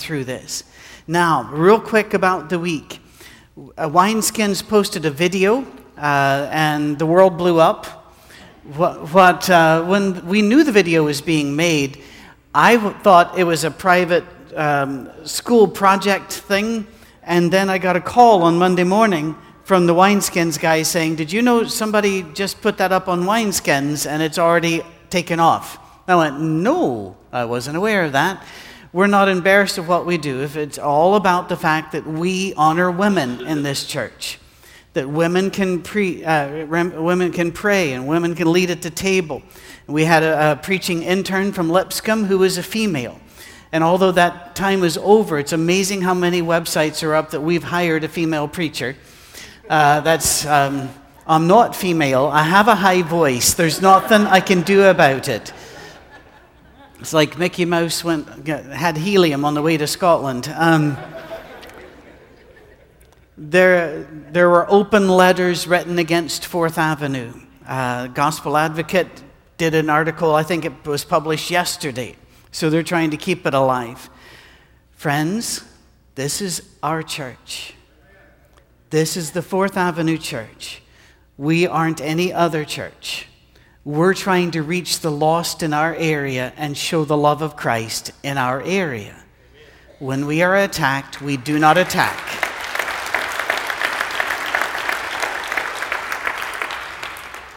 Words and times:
through 0.00 0.24
this. 0.24 0.64
Now, 1.06 1.48
real 1.52 1.78
quick 1.78 2.14
about 2.14 2.48
the 2.48 2.58
week. 2.58 3.00
Uh, 3.56 3.88
Wineskins 3.88 4.66
posted 4.66 5.04
a 5.04 5.10
video, 5.10 5.66
uh, 5.98 6.48
and 6.50 6.98
the 6.98 7.06
world 7.06 7.36
blew 7.36 7.60
up. 7.60 7.86
What, 8.76 9.12
what 9.12 9.50
uh, 9.50 9.84
when 9.84 10.26
we 10.26 10.42
knew 10.42 10.64
the 10.64 10.72
video 10.72 11.04
was 11.04 11.20
being 11.20 11.54
made, 11.54 12.02
I 12.54 12.76
w- 12.76 12.96
thought 13.02 13.38
it 13.38 13.44
was 13.44 13.64
a 13.64 13.70
private 13.70 14.24
um, 14.56 15.10
school 15.26 15.68
project 15.68 16.32
thing, 16.32 16.86
and 17.22 17.52
then 17.52 17.68
I 17.68 17.78
got 17.78 17.96
a 17.96 18.00
call 18.00 18.42
on 18.42 18.58
Monday 18.58 18.84
morning 18.84 19.36
from 19.64 19.86
the 19.86 19.94
Wineskins 19.94 20.58
guy 20.58 20.82
saying, 20.82 21.16
Did 21.16 21.30
you 21.32 21.42
know 21.42 21.64
somebody 21.64 22.24
just 22.34 22.60
put 22.60 22.78
that 22.78 22.92
up 22.92 23.08
on 23.08 23.22
Wineskins 23.22 24.04
and 24.04 24.22
it's 24.22 24.38
already 24.38 24.82
taken 25.10 25.38
off? 25.38 25.78
I 26.08 26.16
went, 26.16 26.40
No, 26.40 27.16
I 27.30 27.44
wasn't 27.44 27.76
aware 27.76 28.04
of 28.04 28.12
that. 28.12 28.42
We're 28.92 29.06
not 29.06 29.28
embarrassed 29.28 29.78
of 29.78 29.86
what 29.86 30.04
we 30.04 30.18
do 30.18 30.42
if 30.42 30.56
it's 30.56 30.76
all 30.76 31.14
about 31.14 31.48
the 31.48 31.56
fact 31.56 31.92
that 31.92 32.04
we 32.04 32.54
honor 32.54 32.90
women 32.90 33.46
in 33.46 33.62
this 33.62 33.86
church. 33.86 34.38
That 34.94 35.08
women 35.08 35.52
can, 35.52 35.82
pre, 35.82 36.24
uh, 36.24 36.66
women 36.66 37.30
can 37.30 37.52
pray 37.52 37.92
and 37.92 38.08
women 38.08 38.34
can 38.34 38.50
lead 38.50 38.68
at 38.70 38.82
the 38.82 38.90
table. 38.90 39.42
We 39.86 40.04
had 40.04 40.24
a, 40.24 40.52
a 40.52 40.56
preaching 40.56 41.04
intern 41.04 41.52
from 41.52 41.70
Lipscomb 41.70 42.24
who 42.24 42.38
was 42.38 42.58
a 42.58 42.64
female. 42.64 43.20
And 43.70 43.84
although 43.84 44.10
that 44.10 44.56
time 44.56 44.82
is 44.82 44.98
over, 44.98 45.38
it's 45.38 45.52
amazing 45.52 46.02
how 46.02 46.14
many 46.14 46.42
websites 46.42 47.06
are 47.06 47.14
up 47.14 47.30
that 47.30 47.40
we've 47.40 47.62
hired 47.62 48.02
a 48.02 48.08
female 48.08 48.48
preacher. 48.48 48.96
Uh, 49.68 50.00
that's, 50.00 50.44
um, 50.46 50.90
I'm 51.28 51.46
not 51.46 51.76
female. 51.76 52.26
I 52.26 52.42
have 52.42 52.66
a 52.66 52.74
high 52.74 53.02
voice. 53.02 53.54
There's 53.54 53.80
nothing 53.80 54.22
I 54.22 54.40
can 54.40 54.62
do 54.62 54.82
about 54.86 55.28
it. 55.28 55.52
It's 57.00 57.14
like 57.14 57.38
Mickey 57.38 57.64
Mouse 57.64 58.04
went, 58.04 58.46
had 58.46 58.98
helium 58.98 59.42
on 59.46 59.54
the 59.54 59.62
way 59.62 59.78
to 59.78 59.86
Scotland. 59.86 60.52
Um, 60.54 60.98
there, 63.38 64.06
there 64.30 64.50
were 64.50 64.70
open 64.70 65.08
letters 65.08 65.66
written 65.66 65.98
against 65.98 66.44
Fourth 66.44 66.76
Avenue. 66.76 67.32
Uh, 67.66 68.08
Gospel 68.08 68.54
Advocate 68.54 69.08
did 69.56 69.74
an 69.74 69.88
article, 69.88 70.34
I 70.34 70.42
think 70.42 70.66
it 70.66 70.86
was 70.86 71.02
published 71.02 71.50
yesterday. 71.50 72.16
So 72.52 72.68
they're 72.68 72.82
trying 72.82 73.12
to 73.12 73.16
keep 73.16 73.46
it 73.46 73.54
alive. 73.54 74.10
Friends, 74.92 75.64
this 76.16 76.42
is 76.42 76.68
our 76.82 77.02
church. 77.02 77.72
This 78.90 79.16
is 79.16 79.30
the 79.30 79.42
Fourth 79.42 79.78
Avenue 79.78 80.18
Church. 80.18 80.82
We 81.38 81.66
aren't 81.66 82.02
any 82.02 82.30
other 82.30 82.66
church. 82.66 83.26
We're 83.84 84.12
trying 84.12 84.50
to 84.50 84.62
reach 84.62 85.00
the 85.00 85.10
lost 85.10 85.62
in 85.62 85.72
our 85.72 85.94
area 85.94 86.52
and 86.58 86.76
show 86.76 87.06
the 87.06 87.16
love 87.16 87.40
of 87.40 87.56
Christ 87.56 88.12
in 88.22 88.36
our 88.36 88.60
area. 88.60 89.16
When 89.98 90.26
we 90.26 90.42
are 90.42 90.54
attacked, 90.54 91.22
we 91.22 91.38
do 91.38 91.58
not 91.58 91.78
attack. 91.78 92.18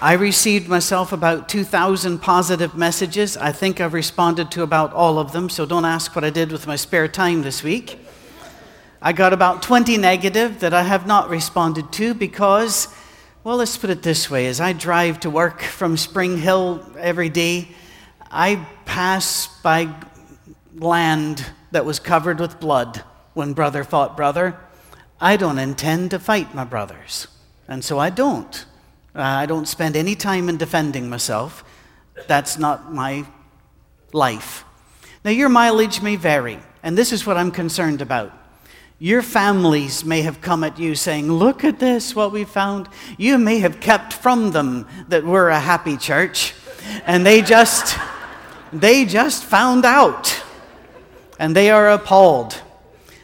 I 0.02 0.14
received 0.14 0.70
myself 0.70 1.12
about 1.12 1.50
2,000 1.50 2.20
positive 2.20 2.74
messages. 2.74 3.36
I 3.36 3.52
think 3.52 3.82
I've 3.82 3.94
responded 3.94 4.50
to 4.52 4.64
about 4.64 4.94
all 4.94 5.20
of 5.20 5.34
them, 5.34 5.50
so 5.50 5.66
don't 5.66 5.86
ask 5.86 6.16
what 6.16 6.24
I 6.24 6.30
did 6.30 6.54
with 6.54 6.68
my 6.68 6.78
spare 6.78 7.10
time 7.10 7.42
this 7.42 7.64
week. 7.64 8.00
I 9.02 9.12
got 9.12 9.34
about 9.34 9.62
20 9.62 9.98
negative 9.98 10.62
that 10.62 10.74
I 10.74 10.84
have 10.84 11.06
not 11.06 11.30
responded 11.30 11.92
to 11.94 12.14
because, 12.14 12.88
well, 13.44 13.58
let's 13.58 13.76
put 13.76 13.90
it 13.90 14.04
this 14.04 14.32
way 14.32 14.48
as 14.48 14.62
I 14.62 14.72
drive 14.72 15.20
to 15.22 15.30
work 15.30 15.62
from 15.62 15.98
Spring 15.98 16.38
Hill 16.38 16.82
every 16.98 17.28
day, 17.28 17.68
I 18.32 18.66
pass 18.86 19.48
by 19.62 19.94
land 20.74 21.46
that 21.72 21.84
was 21.84 22.00
covered 22.00 22.40
with 22.40 22.62
blood 22.62 23.04
when 23.34 23.52
brother 23.52 23.84
fought 23.84 24.16
brother. 24.16 24.58
I 25.20 25.36
don't 25.36 25.60
intend 25.60 26.12
to 26.12 26.20
fight 26.20 26.56
my 26.56 26.64
brothers, 26.64 27.28
and 27.68 27.84
so 27.84 28.00
I 28.00 28.10
don't. 28.10 28.66
Uh, 29.14 29.22
I 29.22 29.46
don't 29.46 29.68
spend 29.68 29.98
any 29.98 30.16
time 30.16 30.48
in 30.48 30.56
defending 30.56 31.10
myself. 31.10 31.66
That's 32.28 32.58
not 32.58 32.94
my 32.94 33.26
life. 34.14 34.64
Now, 35.26 35.32
your 35.32 35.50
mileage 35.50 36.02
may 36.02 36.16
vary, 36.16 36.60
and 36.82 36.98
this 36.98 37.12
is 37.12 37.26
what 37.26 37.36
I'm 37.36 37.52
concerned 37.52 38.02
about. 38.02 38.32
Your 39.00 39.22
families 39.22 40.06
may 40.06 40.22
have 40.22 40.42
come 40.42 40.64
at 40.64 40.80
you 40.80 40.96
saying, 40.96 41.32
Look 41.32 41.64
at 41.64 41.80
this, 41.80 42.16
what 42.16 42.32
we 42.32 42.44
found. 42.46 42.88
You 43.18 43.38
may 43.38 43.60
have 43.60 43.80
kept 43.80 44.14
from 44.14 44.52
them 44.52 44.88
that 45.10 45.26
we're 45.26 45.50
a 45.50 45.60
happy 45.60 45.98
church, 45.98 46.54
and 47.06 47.26
they 47.26 47.42
just, 47.42 47.98
they 48.72 49.06
just 49.06 49.44
found 49.44 49.86
out, 49.86 50.42
and 51.40 51.56
they 51.56 51.70
are 51.70 51.90
appalled. 51.90 52.62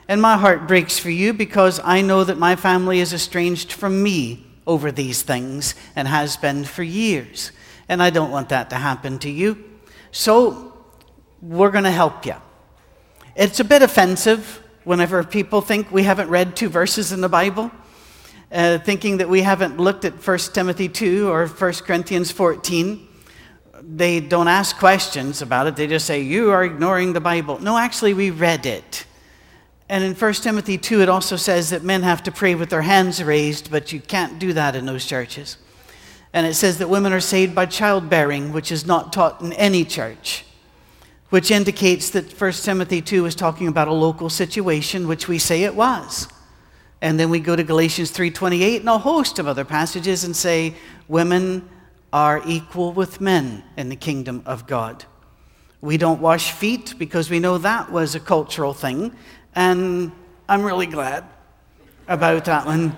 And 0.07 0.21
my 0.21 0.37
heart 0.37 0.67
breaks 0.67 0.97
for 0.97 1.11
you 1.11 1.33
because 1.33 1.79
I 1.83 2.01
know 2.01 2.23
that 2.23 2.37
my 2.39 2.55
family 2.55 2.99
is 2.99 3.13
estranged 3.13 3.71
from 3.71 4.01
me 4.01 4.43
over 4.65 4.91
these 4.91 5.21
things 5.21 5.75
and 5.95 6.07
has 6.07 6.35
been 6.35 6.65
for 6.65 6.81
years. 6.81 7.51
And 7.87 8.01
I 8.01 8.09
don't 8.09 8.31
want 8.31 8.49
that 8.49 8.71
to 8.71 8.75
happen 8.75 9.19
to 9.19 9.29
you. 9.29 9.63
So 10.11 10.73
we're 11.41 11.69
going 11.69 11.83
to 11.83 11.91
help 11.91 12.25
you. 12.25 12.35
It's 13.35 13.59
a 13.59 13.63
bit 13.63 13.83
offensive 13.83 14.63
whenever 14.89 15.23
people 15.23 15.61
think 15.61 15.91
we 15.91 16.01
haven't 16.01 16.27
read 16.29 16.55
two 16.55 16.67
verses 16.67 17.11
in 17.11 17.21
the 17.21 17.29
Bible, 17.29 17.69
uh, 18.51 18.79
thinking 18.79 19.17
that 19.17 19.29
we 19.29 19.43
haven't 19.43 19.77
looked 19.77 20.03
at 20.03 20.13
1 20.13 20.37
Timothy 20.51 20.89
2 20.89 21.29
or 21.29 21.45
1 21.45 21.73
Corinthians 21.85 22.31
14. 22.31 23.07
They 23.83 24.19
don't 24.19 24.47
ask 24.47 24.79
questions 24.79 25.43
about 25.43 25.67
it. 25.67 25.75
They 25.75 25.85
just 25.85 26.07
say, 26.07 26.21
You 26.21 26.49
are 26.49 26.63
ignoring 26.63 27.13
the 27.13 27.21
Bible. 27.21 27.59
No, 27.59 27.77
actually, 27.77 28.15
we 28.15 28.31
read 28.31 28.65
it. 28.65 29.05
And 29.89 30.03
in 30.03 30.15
1 30.15 30.33
Timothy 30.33 30.79
2, 30.79 31.03
it 31.03 31.09
also 31.09 31.35
says 31.35 31.69
that 31.69 31.83
men 31.83 32.01
have 32.01 32.23
to 32.23 32.31
pray 32.31 32.55
with 32.55 32.71
their 32.71 32.81
hands 32.81 33.23
raised, 33.23 33.69
but 33.69 33.93
you 33.93 33.99
can't 33.99 34.39
do 34.39 34.53
that 34.53 34.75
in 34.75 34.87
those 34.87 35.05
churches. 35.05 35.57
And 36.33 36.47
it 36.47 36.55
says 36.55 36.79
that 36.79 36.89
women 36.89 37.13
are 37.13 37.19
saved 37.19 37.53
by 37.53 37.67
childbearing, 37.67 38.53
which 38.53 38.71
is 38.71 38.87
not 38.87 39.13
taught 39.13 39.39
in 39.39 39.53
any 39.53 39.85
church 39.85 40.45
which 41.29 41.51
indicates 41.51 42.09
that 42.09 42.31
1 42.31 42.51
Timothy 42.53 43.01
2 43.01 43.25
is 43.25 43.35
talking 43.35 43.67
about 43.67 43.87
a 43.87 43.93
local 43.93 44.29
situation, 44.29 45.07
which 45.07 45.27
we 45.27 45.37
say 45.37 45.63
it 45.63 45.75
was. 45.75 46.27
And 47.01 47.19
then 47.19 47.29
we 47.29 47.39
go 47.39 47.55
to 47.55 47.63
Galatians 47.63 48.11
3:28 48.11 48.81
and 48.81 48.89
a 48.89 48.97
host 48.97 49.39
of 49.39 49.47
other 49.47 49.63
passages 49.63 50.23
and 50.23 50.35
say 50.35 50.75
women 51.07 51.67
are 52.11 52.41
equal 52.45 52.91
with 52.91 53.21
men 53.21 53.63
in 53.77 53.89
the 53.89 53.95
kingdom 53.95 54.41
of 54.45 54.67
God. 54.67 55.05
We 55.81 55.97
don't 55.97 56.19
wash 56.19 56.51
feet 56.51 56.95
because 56.97 57.29
we 57.29 57.39
know 57.39 57.57
that 57.59 57.91
was 57.91 58.15
a 58.15 58.19
cultural 58.19 58.73
thing, 58.73 59.13
and 59.55 60.11
I'm 60.49 60.63
really 60.63 60.87
glad 60.87 61.23
about 62.07 62.45
that 62.45 62.65
one. 62.65 62.97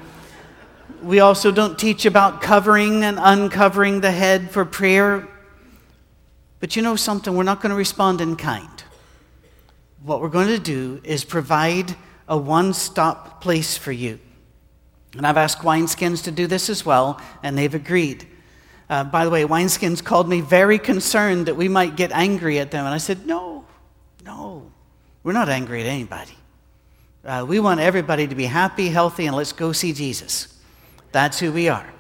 We 1.04 1.20
also 1.20 1.52
don't 1.52 1.78
teach 1.78 2.06
about 2.06 2.42
covering 2.42 3.04
and 3.04 3.20
uncovering 3.22 4.02
the 4.02 4.12
head 4.12 4.50
for 4.50 4.66
prayer 4.66 5.28
but 6.62 6.76
you 6.76 6.82
know 6.82 6.96
something? 6.96 7.36
We're 7.36 7.44
not 7.44 7.62
going 7.62 7.72
to 7.72 7.76
respond 7.76 8.22
in 8.22 8.38
kind. 8.38 8.84
What 10.04 10.22
we're 10.22 10.30
going 10.30 10.48
to 10.48 10.60
do 10.60 11.02
is 11.04 11.26
provide 11.26 11.96
a 12.28 12.38
one 12.38 12.74
stop 12.74 13.42
place 13.42 13.76
for 13.76 13.92
you. 13.92 14.20
And 15.18 15.28
I've 15.28 15.38
asked 15.38 15.64
Wineskins 15.64 16.24
to 16.24 16.32
do 16.32 16.48
this 16.48 16.70
as 16.70 16.86
well, 16.86 17.20
and 17.44 17.58
they've 17.58 17.74
agreed. 17.74 18.26
Uh, 18.90 19.04
by 19.04 19.26
the 19.26 19.32
way, 19.32 19.44
Wineskins 19.44 20.04
called 20.04 20.30
me 20.30 20.40
very 20.40 20.80
concerned 20.80 21.48
that 21.48 21.56
we 21.56 21.68
might 21.68 21.98
get 21.98 22.12
angry 22.12 22.60
at 22.60 22.72
them. 22.72 22.86
And 22.86 22.94
I 22.94 23.00
said, 23.00 23.26
No, 23.26 23.66
no, 24.24 24.72
we're 25.24 25.34
not 25.34 25.50
angry 25.50 25.82
at 25.82 25.88
anybody. 25.88 26.38
Uh, 27.26 27.46
we 27.48 27.60
want 27.60 27.80
everybody 27.80 28.28
to 28.28 28.36
be 28.36 28.46
happy, 28.46 28.90
healthy, 28.90 29.26
and 29.26 29.36
let's 29.36 29.52
go 29.52 29.72
see 29.72 29.94
Jesus. 29.94 30.60
That's 31.12 31.40
who 31.40 31.52
we 31.52 31.70
are. 31.70 31.92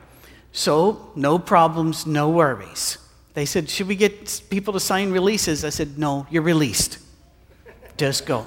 So, 0.52 1.12
no 1.16 1.38
problems, 1.40 2.06
no 2.06 2.30
worries. 2.30 2.98
They 3.34 3.46
said, 3.46 3.70
Should 3.70 3.88
we 3.88 3.96
get 3.96 4.42
people 4.50 4.74
to 4.74 4.80
sign 4.80 5.12
releases? 5.12 5.64
I 5.64 5.70
said, 5.70 5.98
No, 5.98 6.28
you're 6.30 6.42
released. 6.42 7.00
Just 7.98 8.26
go. 8.26 8.46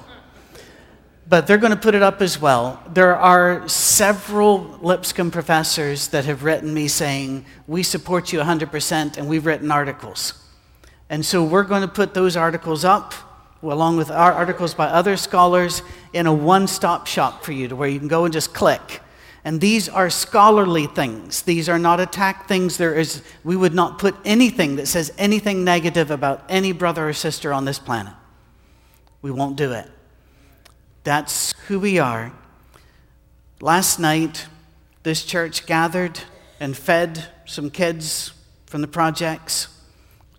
But 1.27 1.47
they're 1.47 1.57
going 1.57 1.71
to 1.71 1.79
put 1.79 1.95
it 1.95 2.03
up 2.03 2.21
as 2.21 2.39
well. 2.39 2.83
There 2.93 3.15
are 3.15 3.67
several 3.67 4.77
Lipscomb 4.81 5.31
professors 5.31 6.09
that 6.09 6.25
have 6.25 6.43
written 6.43 6.73
me 6.73 6.87
saying, 6.87 7.45
We 7.65 7.81
support 7.81 8.31
you 8.31 8.39
100%, 8.39 9.17
and 9.17 9.27
we've 9.27 9.45
written 9.45 9.71
articles. 9.71 10.33
And 11.09 11.25
so 11.25 11.43
we're 11.43 11.63
going 11.63 11.81
to 11.81 11.87
put 11.87 12.13
those 12.13 12.35
articles 12.35 12.85
up, 12.85 13.13
along 13.63 13.97
with 13.97 14.11
our 14.11 14.33
articles 14.33 14.75
by 14.75 14.85
other 14.85 15.17
scholars, 15.17 15.81
in 16.13 16.27
a 16.27 16.33
one 16.33 16.67
stop 16.67 17.07
shop 17.07 17.43
for 17.43 17.51
you 17.51 17.67
to 17.67 17.75
where 17.75 17.89
you 17.89 17.97
can 17.97 18.07
go 18.07 18.25
and 18.25 18.33
just 18.33 18.53
click 18.53 19.01
and 19.45 19.61
these 19.61 19.87
are 19.87 20.09
scholarly 20.09 20.87
things. 20.87 21.43
These 21.43 21.69
are 21.69 21.77
not 21.77 21.99
attack 21.99 22.47
things. 22.47 22.77
There 22.77 22.95
is, 22.95 23.21
we 23.43 23.55
would 23.55 23.75
not 23.75 23.99
put 23.99 24.15
anything 24.25 24.77
that 24.77 24.87
says 24.87 25.13
anything 25.19 25.63
negative 25.63 26.09
about 26.09 26.43
any 26.49 26.71
brother 26.71 27.07
or 27.07 27.13
sister 27.13 27.53
on 27.53 27.63
this 27.63 27.77
planet. 27.77 28.13
We 29.21 29.29
won't 29.29 29.55
do 29.55 29.71
it. 29.71 29.87
That's 31.03 31.53
who 31.67 31.79
we 31.79 31.99
are. 31.99 32.33
Last 33.61 33.99
night, 33.99 34.47
this 35.03 35.23
church 35.23 35.67
gathered 35.67 36.19
and 36.59 36.75
fed 36.75 37.27
some 37.45 37.69
kids 37.69 38.33
from 38.65 38.81
the 38.81 38.87
projects, 38.87 39.67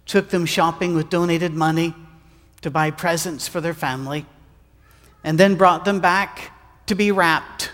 took 0.05 0.31
them 0.31 0.45
shopping 0.47 0.97
with 0.97 1.11
donated 1.11 1.55
money 1.55 1.95
to 2.63 2.73
buy 2.73 2.91
presents 2.91 3.47
for 3.47 3.61
their 3.61 3.75
family. 3.75 4.27
and 5.23 5.41
then 5.41 5.57
brought 5.57 5.85
them 5.85 5.99
back 5.99 6.53
to 6.87 6.95
be 6.95 7.11
wrapped 7.11 7.71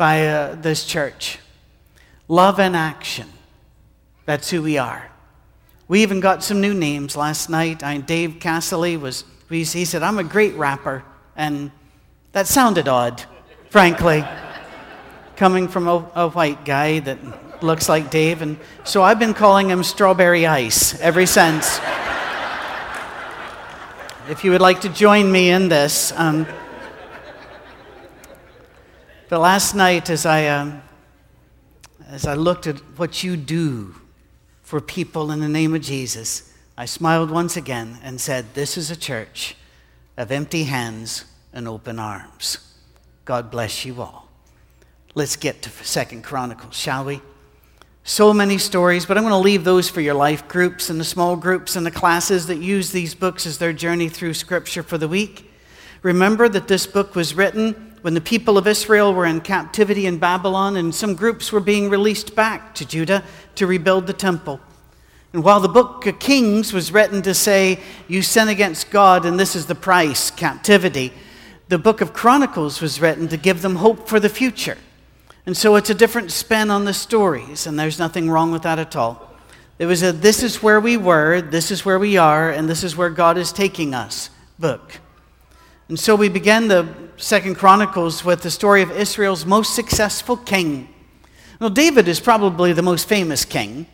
by 0.00 0.26
uh, 0.28 0.54
this 0.54 0.86
church. 0.86 1.38
Love 2.26 2.58
and 2.58 2.74
action. 2.74 3.28
That's 4.24 4.48
who 4.48 4.62
we 4.62 4.78
are. 4.78 5.10
We 5.88 6.00
even 6.00 6.20
got 6.20 6.42
some 6.42 6.62
new 6.62 6.72
names 6.72 7.18
last 7.18 7.50
night. 7.50 7.82
I, 7.82 7.98
Dave 7.98 8.38
Casserly 8.40 8.98
was, 8.98 9.24
he 9.50 9.62
said, 9.84 10.02
I'm 10.02 10.18
a 10.18 10.24
great 10.24 10.54
rapper. 10.54 11.04
And 11.36 11.70
that 12.32 12.46
sounded 12.46 12.88
odd, 12.88 13.22
frankly, 13.68 14.24
coming 15.36 15.68
from 15.68 15.86
a, 15.86 16.10
a 16.14 16.30
white 16.30 16.64
guy 16.64 17.00
that 17.00 17.62
looks 17.62 17.86
like 17.86 18.10
Dave. 18.10 18.40
And 18.40 18.56
so 18.84 19.02
I've 19.02 19.18
been 19.18 19.34
calling 19.34 19.68
him 19.68 19.84
Strawberry 19.84 20.46
Ice 20.46 20.98
ever 21.00 21.26
since. 21.26 21.78
if 24.30 24.44
you 24.44 24.50
would 24.52 24.62
like 24.62 24.80
to 24.80 24.88
join 24.88 25.30
me 25.30 25.50
in 25.50 25.68
this. 25.68 26.10
Um, 26.16 26.46
but 29.30 29.38
last 29.38 29.76
night, 29.76 30.10
as 30.10 30.26
I, 30.26 30.48
um, 30.48 30.82
as 32.08 32.26
I 32.26 32.34
looked 32.34 32.66
at 32.66 32.78
what 32.98 33.22
you 33.22 33.36
do 33.36 33.94
for 34.64 34.80
people 34.80 35.30
in 35.30 35.38
the 35.38 35.48
name 35.48 35.72
of 35.72 35.82
Jesus, 35.82 36.52
I 36.76 36.84
smiled 36.86 37.30
once 37.30 37.56
again 37.56 37.98
and 38.02 38.20
said, 38.20 38.54
This 38.54 38.76
is 38.76 38.90
a 38.90 38.96
church 38.96 39.54
of 40.16 40.32
empty 40.32 40.64
hands 40.64 41.26
and 41.52 41.68
open 41.68 42.00
arms. 42.00 42.74
God 43.24 43.52
bless 43.52 43.84
you 43.84 44.02
all. 44.02 44.26
Let's 45.14 45.36
get 45.36 45.62
to 45.62 45.70
Second 45.70 46.24
Chronicles, 46.24 46.76
shall 46.76 47.04
we? 47.04 47.20
So 48.02 48.34
many 48.34 48.58
stories, 48.58 49.06
but 49.06 49.16
I'm 49.16 49.22
going 49.22 49.30
to 49.30 49.38
leave 49.38 49.62
those 49.62 49.88
for 49.88 50.00
your 50.00 50.14
life 50.14 50.48
groups 50.48 50.90
and 50.90 50.98
the 50.98 51.04
small 51.04 51.36
groups 51.36 51.76
and 51.76 51.86
the 51.86 51.92
classes 51.92 52.48
that 52.48 52.56
use 52.56 52.90
these 52.90 53.14
books 53.14 53.46
as 53.46 53.58
their 53.58 53.72
journey 53.72 54.08
through 54.08 54.34
Scripture 54.34 54.82
for 54.82 54.98
the 54.98 55.06
week. 55.06 55.52
Remember 56.02 56.48
that 56.48 56.66
this 56.66 56.84
book 56.84 57.14
was 57.14 57.32
written 57.32 57.89
when 58.02 58.14
the 58.14 58.20
people 58.20 58.56
of 58.56 58.66
Israel 58.66 59.12
were 59.12 59.26
in 59.26 59.40
captivity 59.40 60.06
in 60.06 60.18
Babylon 60.18 60.76
and 60.76 60.94
some 60.94 61.14
groups 61.14 61.52
were 61.52 61.60
being 61.60 61.90
released 61.90 62.34
back 62.34 62.74
to 62.76 62.86
Judah 62.86 63.22
to 63.56 63.66
rebuild 63.66 64.06
the 64.06 64.12
temple. 64.12 64.60
And 65.32 65.44
while 65.44 65.60
the 65.60 65.68
book 65.68 66.06
of 66.06 66.18
Kings 66.18 66.72
was 66.72 66.92
written 66.92 67.22
to 67.22 67.34
say, 67.34 67.78
You 68.08 68.22
sin 68.22 68.48
against 68.48 68.90
God 68.90 69.24
and 69.24 69.38
this 69.38 69.54
is 69.54 69.66
the 69.66 69.74
price, 69.74 70.30
captivity, 70.30 71.12
the 71.68 71.78
book 71.78 72.00
of 72.00 72.12
Chronicles 72.12 72.80
was 72.80 73.00
written 73.00 73.28
to 73.28 73.36
give 73.36 73.62
them 73.62 73.76
hope 73.76 74.08
for 74.08 74.18
the 74.18 74.28
future. 74.28 74.76
And 75.46 75.56
so 75.56 75.76
it's 75.76 75.90
a 75.90 75.94
different 75.94 76.32
spin 76.32 76.70
on 76.70 76.84
the 76.84 76.92
stories, 76.92 77.66
and 77.66 77.78
there's 77.78 77.98
nothing 77.98 78.28
wrong 78.28 78.52
with 78.52 78.62
that 78.62 78.78
at 78.78 78.96
all. 78.96 79.30
It 79.78 79.86
was 79.86 80.02
a 80.02 80.12
this 80.12 80.42
is 80.42 80.62
where 80.62 80.80
we 80.80 80.96
were, 80.96 81.40
this 81.40 81.70
is 81.70 81.84
where 81.84 81.98
we 81.98 82.16
are, 82.16 82.50
and 82.50 82.68
this 82.68 82.84
is 82.84 82.96
where 82.96 83.08
God 83.08 83.38
is 83.38 83.52
taking 83.52 83.94
us 83.94 84.30
book. 84.58 84.98
And 85.88 85.98
so 85.98 86.14
we 86.14 86.28
began 86.28 86.68
the 86.68 86.86
Second 87.20 87.56
Chronicles 87.56 88.24
with 88.24 88.40
the 88.40 88.50
story 88.50 88.80
of 88.80 88.90
Israel's 88.90 89.44
most 89.44 89.74
successful 89.74 90.38
king. 90.38 90.88
Well, 91.60 91.68
David 91.68 92.08
is 92.08 92.18
probably 92.18 92.72
the 92.72 92.80
most 92.80 93.06
famous 93.06 93.44
king, 93.44 93.86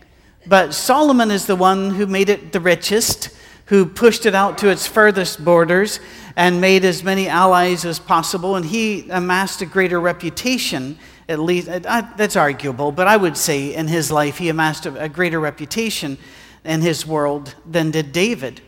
but 0.47 0.73
Solomon 0.73 1.33
is 1.33 1.45
the 1.47 1.57
one 1.57 1.91
who 1.91 2.07
made 2.07 2.29
it 2.29 2.53
the 2.53 2.61
richest, 2.61 3.31
who 3.65 3.85
pushed 3.85 4.27
it 4.27 4.37
out 4.37 4.59
to 4.59 4.69
its 4.69 4.87
furthest 4.87 5.45
borders 5.45 5.99
and 6.37 6.61
made 6.61 6.85
as 6.85 7.03
many 7.03 7.27
allies 7.27 7.85
as 7.85 7.99
possible, 7.99 8.55
and 8.55 8.65
he 8.65 9.11
amassed 9.11 9.61
a 9.61 9.67
greater 9.67 10.01
reputation. 10.01 10.97
At 11.29 11.41
least 11.41 11.69
uh, 11.69 11.81
uh, 11.85 12.03
that's 12.17 12.37
arguable, 12.37 12.93
but 12.93 13.09
I 13.09 13.17
would 13.17 13.37
say 13.37 13.75
in 13.75 13.89
his 13.89 14.13
life 14.13 14.39
he 14.39 14.51
amassed 14.51 14.87
a 14.87 15.09
greater 15.09 15.41
reputation 15.41 16.17
in 16.65 16.81
his 16.81 17.05
world 17.05 17.57
than 17.69 17.91
did 17.91 18.13
David. 18.13 18.61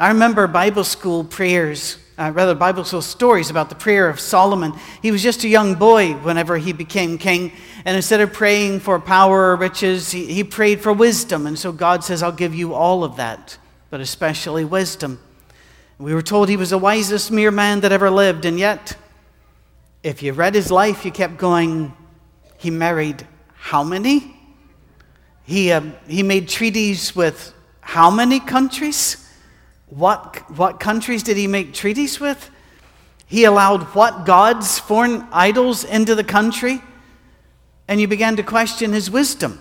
I 0.00 0.08
remember 0.08 0.46
Bible 0.46 0.84
school 0.84 1.22
prayers 1.22 1.98
uh, 2.16 2.30
rather 2.32 2.54
Bible 2.54 2.84
tells 2.84 3.06
stories 3.06 3.50
about 3.50 3.68
the 3.68 3.74
prayer 3.74 4.08
of 4.08 4.20
Solomon. 4.20 4.72
He 5.02 5.10
was 5.10 5.22
just 5.22 5.42
a 5.44 5.48
young 5.48 5.74
boy 5.74 6.12
whenever 6.12 6.56
he 6.58 6.72
became 6.72 7.18
king, 7.18 7.52
and 7.84 7.96
instead 7.96 8.20
of 8.20 8.32
praying 8.32 8.80
for 8.80 9.00
power 9.00 9.50
or 9.50 9.56
riches, 9.56 10.12
he, 10.12 10.26
he 10.26 10.44
prayed 10.44 10.80
for 10.80 10.92
wisdom. 10.92 11.46
And 11.46 11.58
so 11.58 11.72
God 11.72 12.04
says, 12.04 12.22
I'll 12.22 12.32
give 12.32 12.54
you 12.54 12.72
all 12.74 13.02
of 13.02 13.16
that, 13.16 13.58
but 13.90 14.00
especially 14.00 14.64
wisdom. 14.64 15.20
We 15.98 16.14
were 16.14 16.22
told 16.22 16.48
he 16.48 16.56
was 16.56 16.70
the 16.70 16.78
wisest 16.78 17.30
mere 17.30 17.50
man 17.50 17.80
that 17.80 17.92
ever 17.92 18.10
lived, 18.10 18.44
and 18.44 18.58
yet, 18.58 18.96
if 20.02 20.22
you 20.22 20.32
read 20.32 20.54
his 20.54 20.70
life, 20.70 21.04
you 21.04 21.10
kept 21.10 21.36
going, 21.36 21.92
he 22.58 22.70
married 22.70 23.26
how 23.54 23.82
many? 23.82 24.36
He, 25.44 25.72
uh, 25.72 25.82
he 26.06 26.22
made 26.22 26.48
treaties 26.48 27.14
with 27.16 27.52
how 27.80 28.10
many 28.10 28.40
countries? 28.40 29.23
What, 29.94 30.50
what 30.50 30.80
countries 30.80 31.22
did 31.22 31.36
he 31.36 31.46
make 31.46 31.72
treaties 31.72 32.18
with? 32.18 32.50
He 33.26 33.44
allowed 33.44 33.82
what 33.94 34.26
gods, 34.26 34.78
foreign 34.78 35.26
idols, 35.30 35.84
into 35.84 36.16
the 36.16 36.24
country? 36.24 36.82
And 37.86 38.00
you 38.00 38.08
began 38.08 38.34
to 38.36 38.42
question 38.42 38.92
his 38.92 39.08
wisdom. 39.08 39.60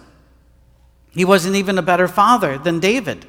He 1.12 1.24
wasn't 1.24 1.56
even 1.56 1.78
a 1.78 1.84
better 1.84 2.08
father 2.08 2.58
than 2.58 2.80
David. 2.80 3.28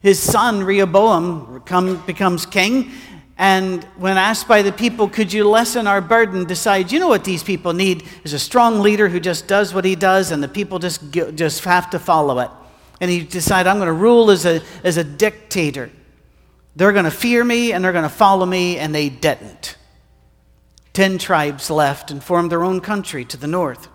His 0.00 0.20
son, 0.20 0.64
Rehoboam, 0.64 1.62
come, 1.64 2.04
becomes 2.06 2.44
king. 2.44 2.90
And 3.38 3.84
when 3.96 4.16
asked 4.16 4.48
by 4.48 4.62
the 4.62 4.72
people, 4.72 5.08
could 5.08 5.32
you 5.32 5.48
lessen 5.48 5.86
our 5.86 6.00
burden, 6.00 6.44
decides, 6.44 6.92
you 6.92 6.98
know 6.98 7.08
what 7.08 7.22
these 7.22 7.44
people 7.44 7.72
need 7.72 8.02
is 8.24 8.32
a 8.32 8.38
strong 8.38 8.80
leader 8.80 9.08
who 9.08 9.20
just 9.20 9.46
does 9.46 9.72
what 9.74 9.84
he 9.84 9.94
does, 9.94 10.32
and 10.32 10.42
the 10.42 10.48
people 10.48 10.80
just, 10.80 11.12
just 11.12 11.62
have 11.64 11.90
to 11.90 12.00
follow 12.00 12.40
it. 12.40 12.50
And 13.00 13.10
he 13.10 13.22
decided, 13.22 13.68
I'm 13.68 13.76
going 13.76 13.86
to 13.86 13.92
rule 13.92 14.30
as 14.30 14.44
a, 14.44 14.60
as 14.82 14.96
a 14.96 15.04
dictator. 15.04 15.90
They're 16.76 16.92
going 16.92 17.06
to 17.06 17.10
fear 17.10 17.42
me 17.42 17.72
and 17.72 17.82
they're 17.82 17.92
going 17.92 18.04
to 18.04 18.08
follow 18.10 18.44
me, 18.44 18.78
and 18.78 18.94
they 18.94 19.08
didn't. 19.08 19.76
Ten 20.92 21.16
tribes 21.16 21.70
left 21.70 22.10
and 22.10 22.22
formed 22.22 22.52
their 22.52 22.62
own 22.62 22.80
country 22.82 23.24
to 23.24 23.36
the 23.38 23.46
north. 23.46 23.88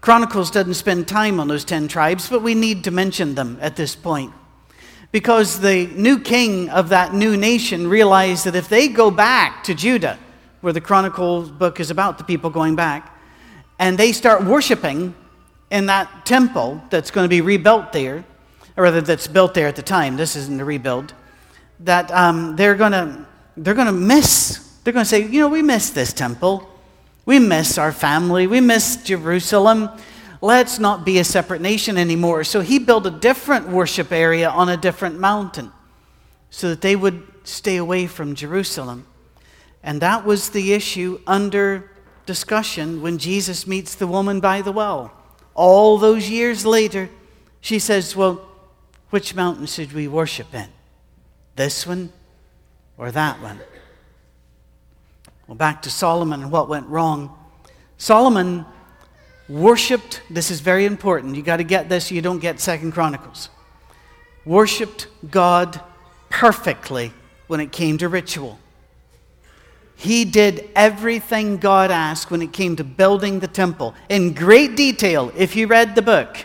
Chronicles 0.00 0.52
doesn't 0.52 0.74
spend 0.74 1.08
time 1.08 1.40
on 1.40 1.48
those 1.48 1.64
ten 1.64 1.88
tribes, 1.88 2.28
but 2.28 2.42
we 2.42 2.54
need 2.54 2.84
to 2.84 2.90
mention 2.92 3.34
them 3.34 3.58
at 3.60 3.74
this 3.74 3.96
point. 3.96 4.32
Because 5.10 5.60
the 5.60 5.86
new 5.88 6.20
king 6.20 6.68
of 6.70 6.90
that 6.90 7.12
new 7.12 7.36
nation 7.36 7.88
realized 7.88 8.44
that 8.44 8.54
if 8.54 8.68
they 8.68 8.88
go 8.88 9.10
back 9.10 9.64
to 9.64 9.74
Judah, 9.74 10.18
where 10.60 10.72
the 10.72 10.80
Chronicles 10.80 11.50
book 11.50 11.80
is 11.80 11.90
about 11.90 12.18
the 12.18 12.24
people 12.24 12.50
going 12.50 12.76
back, 12.76 13.18
and 13.78 13.98
they 13.98 14.12
start 14.12 14.44
worshiping 14.44 15.14
in 15.70 15.86
that 15.86 16.24
temple 16.24 16.82
that's 16.90 17.10
going 17.10 17.24
to 17.24 17.28
be 17.28 17.40
rebuilt 17.40 17.92
there, 17.92 18.24
or 18.76 18.84
rather, 18.84 19.00
that's 19.00 19.26
built 19.26 19.54
there 19.54 19.66
at 19.66 19.76
the 19.76 19.82
time, 19.82 20.16
this 20.16 20.36
isn't 20.36 20.60
a 20.60 20.64
rebuild 20.64 21.14
that 21.80 22.10
um, 22.10 22.56
they're 22.56 22.74
going 22.74 22.92
to 22.92 23.26
they're 23.56 23.74
going 23.74 23.86
to 23.86 23.92
miss. 23.92 24.58
They're 24.82 24.92
going 24.92 25.04
to 25.04 25.08
say, 25.08 25.26
you 25.26 25.40
know, 25.40 25.48
we 25.48 25.62
miss 25.62 25.90
this 25.90 26.12
temple. 26.12 26.68
We 27.24 27.38
miss 27.38 27.78
our 27.78 27.92
family. 27.92 28.46
We 28.46 28.60
miss 28.60 28.96
Jerusalem. 29.02 29.88
Let's 30.40 30.78
not 30.78 31.04
be 31.04 31.18
a 31.18 31.24
separate 31.24 31.62
nation 31.62 31.96
anymore. 31.96 32.44
So 32.44 32.60
he 32.60 32.78
built 32.78 33.06
a 33.06 33.10
different 33.10 33.68
worship 33.68 34.12
area 34.12 34.50
on 34.50 34.68
a 34.68 34.76
different 34.76 35.18
mountain 35.18 35.72
so 36.50 36.68
that 36.68 36.82
they 36.82 36.96
would 36.96 37.26
stay 37.44 37.76
away 37.76 38.06
from 38.06 38.34
Jerusalem. 38.34 39.06
And 39.82 40.00
that 40.02 40.26
was 40.26 40.50
the 40.50 40.72
issue 40.72 41.20
under 41.26 41.90
discussion 42.26 43.00
when 43.02 43.18
Jesus 43.18 43.66
meets 43.66 43.94
the 43.94 44.06
woman 44.06 44.40
by 44.40 44.62
the 44.62 44.72
well. 44.72 45.12
All 45.54 45.98
those 45.98 46.28
years 46.28 46.66
later, 46.66 47.08
she 47.60 47.78
says, 47.78 48.16
Well, 48.16 48.46
which 49.10 49.34
mountain 49.34 49.66
should 49.66 49.92
we 49.92 50.08
worship 50.08 50.52
in? 50.54 50.68
This 51.56 51.86
one 51.86 52.12
or 52.98 53.10
that 53.10 53.40
one? 53.40 53.60
Well, 55.46 55.56
back 55.56 55.82
to 55.82 55.90
Solomon 55.90 56.42
and 56.42 56.50
what 56.50 56.68
went 56.68 56.86
wrong. 56.86 57.36
Solomon 57.98 58.64
worshiped, 59.48 60.22
this 60.30 60.50
is 60.50 60.60
very 60.60 60.84
important. 60.84 61.36
You 61.36 61.42
got 61.42 61.58
to 61.58 61.64
get 61.64 61.88
this, 61.88 62.10
you 62.10 62.22
don't 62.22 62.38
get 62.38 62.60
Second 62.60 62.92
Chronicles. 62.92 63.50
Worshiped 64.44 65.06
God 65.30 65.80
perfectly 66.30 67.12
when 67.46 67.60
it 67.60 67.72
came 67.72 67.98
to 67.98 68.08
ritual. 68.08 68.58
He 69.96 70.24
did 70.24 70.68
everything 70.74 71.58
God 71.58 71.90
asked 71.90 72.30
when 72.30 72.42
it 72.42 72.52
came 72.52 72.76
to 72.76 72.84
building 72.84 73.40
the 73.40 73.48
temple 73.48 73.94
in 74.08 74.32
great 74.32 74.76
detail. 74.76 75.32
If 75.36 75.54
you 75.54 75.66
read 75.66 75.94
the 75.94 76.02
book, 76.02 76.44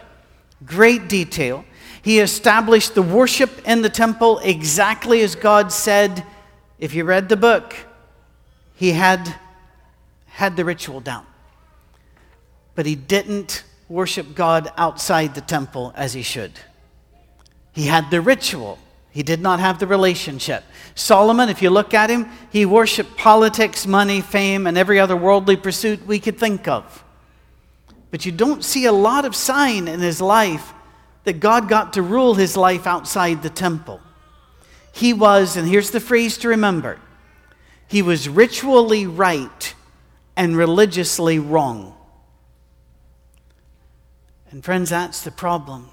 great 0.66 1.10
detail. 1.10 1.66
He 2.02 2.20
established 2.20 2.96
the 2.96 3.02
worship 3.02 3.68
in 3.68 3.82
the 3.82 3.90
temple 3.90 4.40
exactly 4.40 5.22
as 5.22 5.36
God 5.36 5.72
said. 5.72 6.26
If 6.78 6.94
you 6.94 7.04
read 7.04 7.30
the 7.30 7.38
book, 7.38 7.76
he 8.76 8.92
had 8.92 9.36
had 10.28 10.56
the 10.56 10.64
ritual 10.64 11.02
down. 11.02 11.26
But 12.76 12.86
he 12.86 12.96
didn't 12.96 13.64
worship 13.90 14.36
God 14.36 14.72
outside 14.78 15.36
the 15.36 15.42
temple 15.42 15.92
as 15.96 16.14
he 16.14 16.22
should. 16.22 16.54
He 17.74 17.88
had 17.88 18.10
the 18.10 18.22
ritual, 18.22 18.80
he 19.12 19.24
did 19.24 19.42
not 19.42 19.60
have 19.60 19.80
the 19.80 19.88
relationship. 19.88 20.64
Solomon, 20.96 21.50
if 21.50 21.62
you 21.62 21.70
look 21.70 21.94
at 21.94 22.10
him, 22.10 22.30
he 22.52 22.66
worshiped 22.66 23.18
politics, 23.18 23.86
money, 23.86 24.22
fame, 24.22 24.68
and 24.68 24.78
every 24.78 25.00
other 25.00 25.18
worldly 25.18 25.58
pursuit 25.58 26.06
we 26.06 26.20
could 26.20 26.38
think 26.38 26.68
of. 26.68 27.04
But 28.12 28.26
you 28.26 28.32
don't 28.32 28.64
see 28.64 28.86
a 28.86 28.92
lot 28.92 29.26
of 29.26 29.36
sign 29.36 29.88
in 29.88 30.00
his 30.00 30.22
life 30.22 30.74
that 31.30 31.40
God 31.40 31.70
got 31.70 31.94
to 31.94 32.02
rule 32.02 32.34
his 32.34 32.58
life 32.58 32.88
outside 32.88 33.44
the 33.44 33.52
temple. 33.52 34.02
He 34.92 35.14
was, 35.14 35.58
and 35.58 35.68
here's 35.68 35.92
the 35.92 36.00
phrase 36.00 36.40
to 36.40 36.48
remember 36.48 36.98
He 37.88 38.02
was 38.02 38.28
ritually 38.28 39.06
right 39.06 39.76
and 40.36 40.58
religiously 40.58 41.38
wrong. 41.38 41.96
And, 44.50 44.66
friends, 44.66 44.90
that's 44.90 45.22
the 45.22 45.30
problem. 45.30 45.90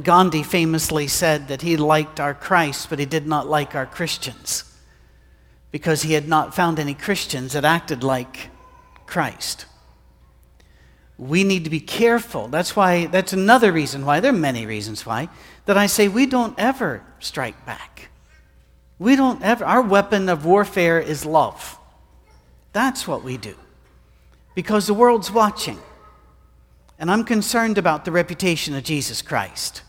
Gandhi 0.00 0.44
famously 0.44 1.08
said 1.08 1.48
that 1.48 1.62
he 1.62 1.76
liked 1.76 2.20
our 2.20 2.32
Christ, 2.32 2.88
but 2.88 3.00
he 3.00 3.06
did 3.06 3.26
not 3.26 3.48
like 3.48 3.74
our 3.74 3.86
Christians 3.86 4.62
because 5.72 6.02
he 6.02 6.12
had 6.12 6.28
not 6.28 6.54
found 6.54 6.78
any 6.78 6.94
Christians 6.94 7.54
that 7.54 7.64
acted 7.64 8.04
like 8.04 8.50
Christ. 9.04 9.66
We 11.24 11.42
need 11.42 11.64
to 11.64 11.70
be 11.70 11.80
careful. 11.80 12.48
That's 12.48 12.76
why, 12.76 13.06
that's 13.06 13.32
another 13.32 13.72
reason 13.72 14.04
why, 14.04 14.20
there 14.20 14.30
are 14.30 14.36
many 14.36 14.66
reasons 14.66 15.06
why, 15.06 15.30
that 15.64 15.78
I 15.78 15.86
say 15.86 16.06
we 16.06 16.26
don't 16.26 16.54
ever 16.58 17.02
strike 17.18 17.64
back. 17.64 18.10
We 18.98 19.16
don't 19.16 19.40
ever, 19.42 19.64
our 19.64 19.80
weapon 19.80 20.28
of 20.28 20.44
warfare 20.44 21.00
is 21.00 21.24
love. 21.24 21.78
That's 22.74 23.08
what 23.08 23.24
we 23.24 23.38
do. 23.38 23.54
Because 24.54 24.86
the 24.86 24.92
world's 24.92 25.30
watching. 25.30 25.78
And 26.98 27.10
I'm 27.10 27.24
concerned 27.24 27.78
about 27.78 28.04
the 28.04 28.12
reputation 28.12 28.74
of 28.74 28.84
Jesus 28.84 29.22
Christ. 29.22 29.80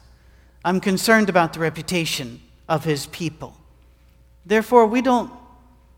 I'm 0.64 0.80
concerned 0.80 1.28
about 1.28 1.52
the 1.52 1.60
reputation 1.60 2.40
of 2.70 2.86
his 2.86 3.08
people. 3.08 3.58
Therefore, 4.46 4.86
we 4.86 5.02
don't, 5.02 5.34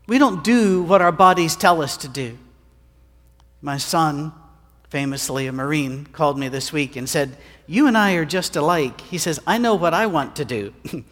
we 0.08 0.18
don't 0.18 0.42
do 0.42 0.82
what 0.82 1.00
our 1.00 1.12
bodies 1.12 1.54
tell 1.54 1.80
us 1.80 1.96
to 1.98 2.08
do. 2.08 2.36
My 3.62 3.76
son, 3.78 4.32
famously 4.90 5.46
a 5.46 5.52
Marine, 5.52 6.06
called 6.06 6.38
me 6.38 6.48
this 6.48 6.72
week 6.72 6.96
and 6.96 7.08
said, 7.08 7.36
You 7.66 7.86
and 7.86 7.96
I 7.96 8.14
are 8.14 8.24
just 8.24 8.56
alike. 8.56 9.00
He 9.02 9.18
says, 9.18 9.38
I 9.46 9.58
know 9.58 9.74
what 9.74 9.94
I 9.94 10.06
want 10.06 10.36
to 10.36 10.44
do. 10.44 10.72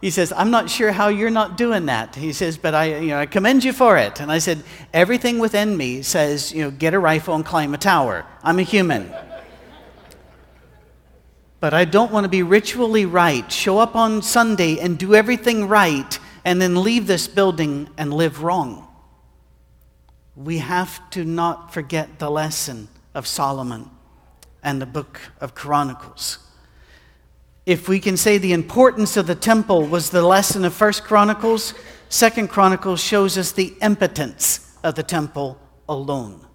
he 0.00 0.10
says, 0.10 0.32
I'm 0.32 0.50
not 0.50 0.68
sure 0.68 0.92
how 0.92 1.08
you're 1.08 1.30
not 1.30 1.56
doing 1.56 1.86
that. 1.86 2.14
He 2.14 2.32
says, 2.32 2.58
But 2.58 2.74
I, 2.74 2.98
you 2.98 3.08
know, 3.08 3.18
I 3.18 3.26
commend 3.26 3.64
you 3.64 3.72
for 3.72 3.96
it. 3.96 4.20
And 4.20 4.30
I 4.30 4.38
said, 4.38 4.62
Everything 4.92 5.38
within 5.38 5.76
me 5.76 6.02
says, 6.02 6.52
you 6.52 6.62
know, 6.62 6.70
get 6.70 6.94
a 6.94 6.98
rifle 6.98 7.34
and 7.34 7.44
climb 7.44 7.74
a 7.74 7.78
tower. 7.78 8.26
I'm 8.42 8.58
a 8.58 8.62
human. 8.62 9.12
But 11.60 11.74
I 11.74 11.86
don't 11.86 12.12
want 12.12 12.24
to 12.24 12.28
be 12.28 12.44
ritually 12.44 13.04
right, 13.04 13.50
show 13.50 13.78
up 13.78 13.96
on 13.96 14.22
Sunday 14.22 14.78
and 14.78 14.96
do 14.96 15.16
everything 15.16 15.66
right, 15.66 16.18
and 16.44 16.62
then 16.62 16.84
leave 16.84 17.08
this 17.08 17.26
building 17.26 17.88
and 17.98 18.14
live 18.14 18.44
wrong. 18.44 18.86
We 20.36 20.58
have 20.58 21.10
to 21.10 21.24
not 21.24 21.74
forget 21.74 22.20
the 22.20 22.30
lesson 22.30 22.86
of 23.18 23.26
Solomon 23.26 23.90
and 24.62 24.80
the 24.80 24.86
book 24.86 25.20
of 25.40 25.54
Chronicles. 25.54 26.38
If 27.66 27.88
we 27.88 28.00
can 28.00 28.16
say 28.16 28.38
the 28.38 28.52
importance 28.52 29.16
of 29.16 29.26
the 29.26 29.34
temple 29.34 29.84
was 29.86 30.08
the 30.08 30.22
lesson 30.22 30.64
of 30.64 30.72
First 30.72 31.04
Chronicles, 31.04 31.74
Second 32.08 32.48
Chronicles 32.48 33.02
shows 33.02 33.36
us 33.36 33.52
the 33.52 33.74
impotence 33.82 34.74
of 34.82 34.94
the 34.94 35.02
temple 35.02 35.58
alone. 35.88 36.46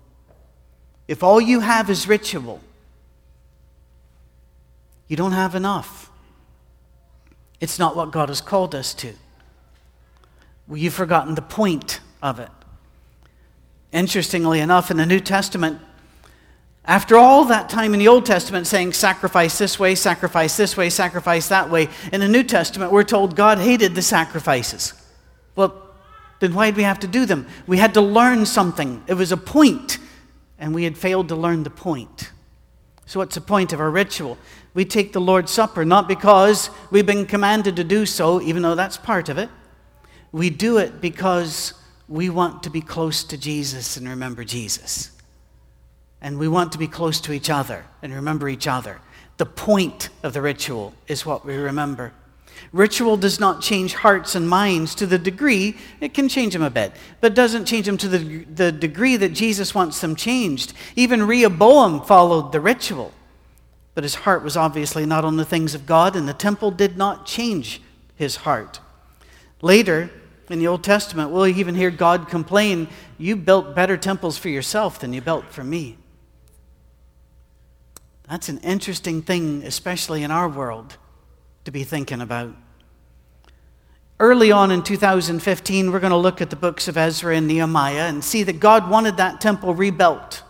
If 1.08 1.22
all 1.22 1.40
you 1.40 1.60
have 1.60 1.90
is 1.90 2.08
ritual, 2.08 2.62
you 5.08 5.18
don't 5.18 5.34
have 5.34 5.54
enough. 5.54 6.10
It's 7.60 7.78
not 7.78 7.96
what 7.96 8.12
God 8.12 8.30
has 8.30 8.42
called 8.42 8.74
us 8.74 8.94
to. 8.96 9.14
Well, 10.68 10.78
you've 10.78 10.94
forgotten 10.94 11.36
the 11.36 11.42
point 11.42 12.00
of 12.22 12.40
it. 12.40 12.50
Interestingly 13.92 14.60
enough, 14.62 14.90
in 14.90 14.98
the 14.98 15.06
New 15.06 15.20
Testament, 15.20 15.80
after 16.86 17.16
all 17.16 17.46
that 17.46 17.70
time 17.70 17.94
in 17.94 18.00
the 18.00 18.10
Old 18.10 18.26
Testament 18.26 18.68
saying 18.68 18.94
sacrifice 18.94 19.58
this 19.58 19.80
way, 19.80 19.96
sacrifice 19.96 20.58
this 20.58 20.76
way, 20.76 20.90
sacrifice 20.90 21.48
that 21.48 21.70
way, 21.70 21.88
in 22.12 22.20
the 22.20 22.28
New 22.28 22.44
Testament 22.44 22.92
we're 22.92 23.04
told 23.04 23.36
God 23.36 23.58
hated 23.58 23.96
the 23.96 24.02
sacrifices. 24.02 24.94
Well, 25.56 25.82
then 26.40 26.54
why 26.54 26.66
did 26.66 26.78
we 26.78 26.84
have 26.84 27.00
to 27.00 27.08
do 27.08 27.26
them? 27.26 27.48
We 27.68 27.78
had 27.78 27.94
to 27.94 28.02
learn 28.02 28.46
something. 28.46 29.02
It 29.08 29.14
was 29.14 29.32
a 29.32 29.38
point, 29.38 29.98
and 30.60 30.76
we 30.76 30.84
had 30.84 30.98
failed 30.98 31.30
to 31.30 31.36
learn 31.36 31.64
the 31.64 31.70
point. 31.70 32.32
So, 33.06 33.20
what's 33.20 33.36
the 33.36 33.42
point 33.42 33.72
of 33.72 33.80
our 33.80 33.90
ritual? 33.90 34.38
We 34.74 34.84
take 34.84 35.14
the 35.14 35.22
Lord's 35.22 35.52
Supper 35.52 35.86
not 35.86 36.08
because 36.08 36.70
we've 36.92 37.06
been 37.06 37.26
commanded 37.26 37.78
to 37.78 37.84
do 37.84 38.06
so, 38.06 38.42
even 38.42 38.62
though 38.62 38.76
that's 38.76 38.98
part 38.98 39.30
of 39.30 39.38
it. 39.38 39.50
We 40.34 40.50
do 40.50 40.80
it 40.80 41.00
because 41.00 41.74
we 42.10 42.30
want 42.30 42.64
to 42.64 42.70
be 42.70 42.82
close 42.82 43.24
to 43.26 43.38
Jesus 43.38 43.96
and 43.96 44.10
remember 44.10 44.44
Jesus. 44.44 45.12
And 46.24 46.40
we 46.40 46.48
want 46.48 46.72
to 46.72 46.80
be 46.80 46.88
close 46.88 47.20
to 47.22 47.34
each 47.34 47.52
other 47.52 47.86
and 48.02 48.14
remember 48.14 48.50
each 48.50 48.66
other. 48.66 49.02
The 49.38 49.46
point 49.46 50.10
of 50.24 50.34
the 50.34 50.42
ritual 50.42 50.94
is 51.08 51.26
what 51.26 51.46
we 51.46 51.56
remember. 51.56 52.14
Ritual 52.72 53.18
does 53.18 53.40
not 53.40 53.62
change 53.62 53.94
hearts 53.94 54.34
and 54.34 54.48
minds 54.48 54.96
to 54.96 55.06
the 55.06 55.18
degree, 55.18 55.76
it 56.00 56.14
can 56.14 56.30
change 56.30 56.54
them 56.54 56.62
a 56.62 56.70
bit, 56.70 56.94
but 57.20 57.36
doesn't 57.36 57.66
change 57.66 57.86
them 57.86 57.98
to 57.98 58.08
the, 58.08 58.46
the 58.46 58.72
degree 58.72 59.18
that 59.18 59.34
Jesus 59.34 59.76
wants 59.76 60.00
them 60.02 60.16
changed. 60.16 60.74
Even 60.96 61.24
Rehoboam 61.24 62.02
followed 62.02 62.52
the 62.52 62.62
ritual, 62.62 63.12
but 63.96 64.04
his 64.04 64.16
heart 64.16 64.44
was 64.44 64.56
obviously 64.56 65.06
not 65.06 65.26
on 65.26 65.38
the 65.38 65.46
things 65.46 65.76
of 65.76 65.86
God, 65.86 66.16
and 66.16 66.28
the 66.28 66.34
temple 66.34 66.72
did 66.72 66.98
not 66.98 67.26
change 67.26 67.82
his 68.16 68.38
heart. 68.38 68.80
Later, 69.62 70.10
in 70.50 70.60
the 70.60 70.68
Old 70.68 70.84
Testament, 70.84 71.32
we'll 71.32 71.48
even 71.48 71.76
hear 71.76 71.92
God 71.92 72.28
complain, 72.30 72.88
You 73.18 73.36
built 73.36 73.76
better 73.76 73.98
temples 73.98 74.38
for 74.38 74.50
yourself 74.50 75.00
than 75.00 75.14
you 75.14 75.22
built 75.22 75.46
for 75.46 75.64
me. 75.64 75.98
That's 78.30 78.50
an 78.50 78.60
interesting 78.60 79.22
thing, 79.22 79.64
especially 79.64 80.24
in 80.24 80.32
our 80.32 80.48
world 80.48 80.98
to 81.66 81.72
be 81.72 81.84
thinking 81.84 82.22
about. 82.22 82.56
Early 84.20 84.52
on 84.52 84.72
in 84.72 84.84
2015, 84.84 85.92
we're 85.92 86.00
going 86.00 86.12
to 86.12 86.18
look 86.18 86.42
at 86.42 86.50
the 86.50 86.56
books 86.56 86.88
of 86.88 86.98
Ezra 86.98 87.36
and 87.36 87.48
Nehemiah 87.48 88.08
and 88.08 88.24
see 88.24 88.44
that 88.44 88.60
God 88.60 88.90
wanted 88.90 89.18
that 89.18 89.42
temple 89.42 89.74
rebuilt, 89.74 90.44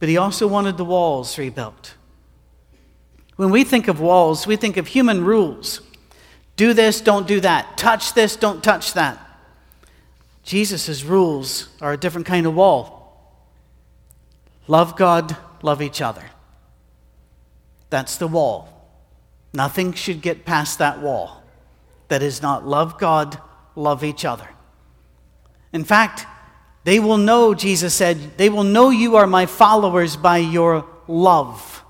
but 0.00 0.08
He 0.08 0.16
also 0.16 0.46
wanted 0.46 0.76
the 0.76 0.84
walls 0.84 1.38
rebuilt. 1.38 1.94
When 3.36 3.50
we 3.50 3.64
think 3.64 3.88
of 3.88 4.00
walls, 4.00 4.46
we 4.46 4.56
think 4.56 4.76
of 4.76 4.88
human 4.88 5.24
rules 5.24 5.80
do 6.56 6.72
this, 6.72 7.00
don't 7.00 7.26
do 7.26 7.40
that, 7.40 7.76
touch 7.76 8.14
this, 8.14 8.36
don't 8.36 8.62
touch 8.62 8.92
that. 8.94 9.18
Jesus' 10.44 11.02
rules 11.02 11.68
are 11.80 11.92
a 11.92 11.96
different 11.96 12.26
kind 12.26 12.46
of 12.46 12.54
wall. 12.54 13.40
Love 14.68 14.96
God, 14.96 15.36
love 15.62 15.82
each 15.82 16.00
other. 16.00 16.22
That's 17.94 18.16
the 18.16 18.26
wall. 18.26 18.68
Nothing 19.52 19.92
should 19.92 20.20
get 20.20 20.44
past 20.44 20.80
that 20.80 21.00
wall 21.00 21.44
that 22.08 22.24
is 22.24 22.42
not 22.42 22.66
love 22.66 22.98
God, 22.98 23.40
love 23.76 24.02
each 24.02 24.24
other. 24.24 24.48
In 25.72 25.84
fact, 25.84 26.26
they 26.82 26.98
will 26.98 27.18
know, 27.18 27.54
Jesus 27.54 27.94
said, 27.94 28.36
they 28.36 28.48
will 28.48 28.64
know 28.64 28.90
you 28.90 29.14
are 29.14 29.28
my 29.28 29.46
followers 29.46 30.16
by 30.16 30.38
your 30.38 30.84
love 31.06 31.84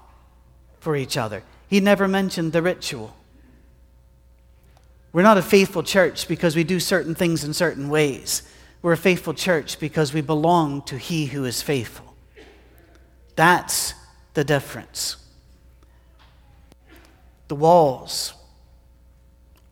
for 0.78 0.94
each 0.94 1.16
other. 1.16 1.42
He 1.68 1.80
never 1.80 2.06
mentioned 2.06 2.52
the 2.52 2.60
ritual. 2.60 3.16
We're 5.10 5.22
not 5.22 5.38
a 5.38 5.42
faithful 5.42 5.82
church 5.82 6.28
because 6.28 6.54
we 6.54 6.64
do 6.64 6.80
certain 6.80 7.14
things 7.14 7.44
in 7.44 7.54
certain 7.54 7.88
ways. 7.88 8.42
We're 8.82 8.92
a 8.92 8.98
faithful 8.98 9.32
church 9.32 9.78
because 9.78 10.12
we 10.12 10.20
belong 10.20 10.82
to 10.82 10.98
He 10.98 11.24
who 11.24 11.46
is 11.46 11.62
faithful. 11.62 12.14
That's 13.36 13.94
the 14.34 14.44
difference. 14.44 15.23
The 17.48 17.54
walls 17.54 18.34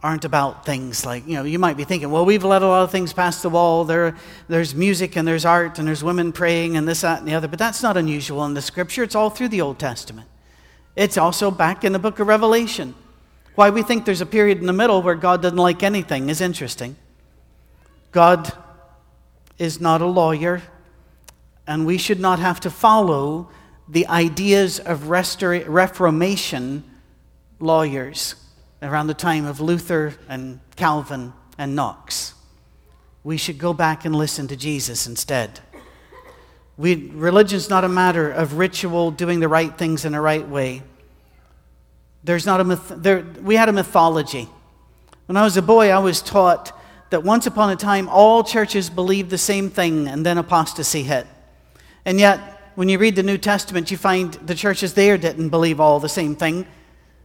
aren't 0.03 0.25
about 0.25 0.67
things 0.67 1.07
like, 1.07 1.27
you 1.29 1.35
know, 1.35 1.45
you 1.45 1.59
might 1.61 1.77
be 1.77 1.85
thinking, 1.85 2.11
well, 2.11 2.25
we've 2.25 2.43
let 2.43 2.63
a 2.63 2.67
lot 2.67 2.83
of 2.83 2.91
things 2.91 3.13
pass 3.13 3.41
the 3.41 3.49
wall. 3.49 3.85
There, 3.85 4.17
there's 4.49 4.75
music 4.75 5.17
and 5.17 5.27
there's 5.27 5.45
art 5.45 5.79
and 5.79 5.87
there's 5.87 6.03
women 6.03 6.33
praying 6.33 6.77
and 6.77 6.89
this, 6.89 7.03
that, 7.03 7.21
and 7.21 7.29
the 7.29 7.35
other. 7.35 7.47
But 7.47 7.61
that's 7.61 7.83
not 7.83 7.97
unusual 7.97 8.45
in 8.45 8.55
the 8.55 8.63
scripture. 8.63 9.05
It's 9.05 9.15
all 9.15 9.31
through 9.31 9.49
the 9.49 9.61
Old 9.61 9.79
Testament. 9.79 10.29
It's 10.97 11.17
also 11.17 11.51
back 11.51 11.85
in 11.85 11.93
the 11.93 12.01
book 12.01 12.19
of 12.19 12.27
Revelation. 12.27 12.95
Why 13.55 13.71
we 13.71 13.83
think 13.83 14.05
there's 14.05 14.21
a 14.21 14.27
period 14.27 14.59
in 14.59 14.67
the 14.67 14.73
middle 14.73 15.03
where 15.03 15.15
God 15.15 15.41
doesn't 15.41 15.57
like 15.57 15.83
anything 15.83 16.31
is 16.31 16.41
interesting. 16.41 16.97
God 18.11 18.53
is 19.59 19.81
not 19.81 20.03
a 20.03 20.07
lawyer, 20.07 20.63
and 21.67 21.87
we 21.87 21.97
should 21.97 22.19
not 22.19 22.39
have 22.41 22.61
to 22.61 22.71
follow 22.71 23.49
the 23.89 24.07
ideas 24.09 24.81
of 24.81 25.05
restora- 25.05 25.65
Reformation 25.69 26.85
lawyers 27.63 28.35
around 28.83 29.07
the 29.07 29.15
time 29.15 29.47
of 29.47 29.61
Luther 29.61 30.15
and 30.29 30.61
Calvin 30.77 31.33
and 31.57 31.77
Knox. 31.77 32.35
We 33.25 33.37
should 33.37 33.59
go 33.59 33.73
back 33.73 34.05
and 34.05 34.15
listen 34.15 34.49
to 34.49 34.57
Jesus 34.57 35.07
instead. 35.07 35.61
We, 36.77 37.11
religion's 37.11 37.71
not 37.71 37.85
a 37.85 37.89
matter 37.89 38.29
of 38.29 38.55
ritual, 38.55 39.13
doing 39.13 39.39
the 39.39 39.49
right 39.49 39.77
things 39.79 40.05
in 40.05 40.13
the 40.13 40.21
right 40.21 40.47
way. 40.47 40.83
There's 42.25 42.47
not 42.47 42.61
a 42.61 42.65
myth, 42.65 42.93
there, 42.97 43.25
we 43.41 43.55
had 43.55 43.69
a 43.69 43.73
mythology. 43.73 44.49
When 45.27 45.37
I 45.37 45.45
was 45.45 45.57
a 45.57 45.63
boy, 45.63 45.91
I 45.91 45.99
was 45.99 46.21
taught 46.21 46.77
that 47.11 47.23
once 47.23 47.47
upon 47.47 47.71
a 47.71 47.77
time 47.77 48.09
all 48.09 48.43
churches 48.43 48.91
believed 48.91 49.31
the 49.31 49.39
same 49.39 49.71
thing 49.71 50.09
and 50.09 50.27
then 50.27 50.39
apostasy 50.39 51.05
hit. 51.05 51.27
And 52.05 52.19
yet, 52.19 52.41
when 52.75 52.89
you 52.89 52.99
read 52.99 53.15
the 53.15 53.23
New 53.23 53.39
Testament, 53.39 53.91
you 53.91 53.97
find 53.97 54.33
the 54.35 54.55
churches 54.55 54.95
there 54.95 55.19
didn't 55.19 55.51
believe 55.51 55.79
all 55.79 56.01
the 56.01 56.09
same 56.09 56.35
thing. 56.35 56.67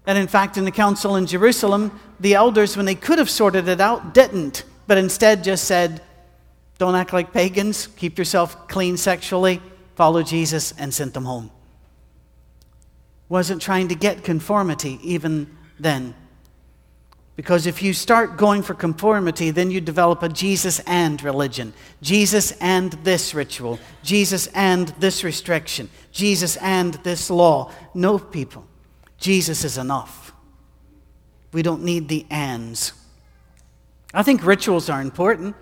And 0.08 0.18
in 0.18 0.28
fact, 0.28 0.58
in 0.58 0.64
the 0.64 0.72
council 0.72 1.18
in 1.18 1.28
Jerusalem, 1.28 1.92
the 2.22 2.34
elders, 2.34 2.78
when 2.78 2.86
they 2.86 2.96
could 2.96 3.20
have 3.20 3.30
sorted 3.30 3.68
it 3.68 3.82
out, 3.82 4.14
didn't. 4.14 4.64
but 4.88 4.98
instead 4.98 5.44
just 5.44 5.66
said, 5.66 6.02
Don't 6.78 6.96
act 6.96 7.12
like 7.12 7.34
pagans, 7.34 7.88
keep 7.88 8.18
yourself 8.18 8.70
clean 8.70 8.96
sexually, 8.96 9.62
follow 9.96 10.24
Jesus, 10.24 10.74
and 10.80 10.94
sent 10.94 11.14
them 11.14 11.26
home. 11.26 11.52
Wasn't 13.28 13.62
trying 13.62 13.90
to 13.90 13.96
get 13.96 14.24
conformity 14.24 14.98
even 15.04 15.54
then. 15.78 16.16
Because 17.36 17.68
if 17.68 17.84
you 17.84 17.94
start 17.94 18.38
going 18.38 18.64
for 18.64 18.74
conformity, 18.74 19.52
then 19.52 19.70
you 19.70 19.82
develop 19.82 20.24
a 20.24 20.30
Jesus 20.30 20.80
and 20.88 21.22
religion. 21.22 21.74
Jesus 22.02 22.54
and 22.62 22.94
this 23.04 23.36
ritual. 23.36 23.78
Jesus 24.04 24.48
and 24.56 24.88
this 25.00 25.26
restriction. 25.26 25.90
Jesus 26.14 26.56
and 26.58 26.94
this 27.04 27.30
law. 27.30 27.72
No, 27.94 28.18
people. 28.18 28.66
Jesus 29.18 29.64
is 29.64 29.78
enough. 29.78 30.34
We 31.52 31.62
don't 31.62 31.84
need 31.84 32.08
the 32.08 32.26
ands. 32.30 32.94
I 34.14 34.24
think 34.24 34.46
rituals 34.46 34.90
are 34.90 35.02
important. 35.02 35.56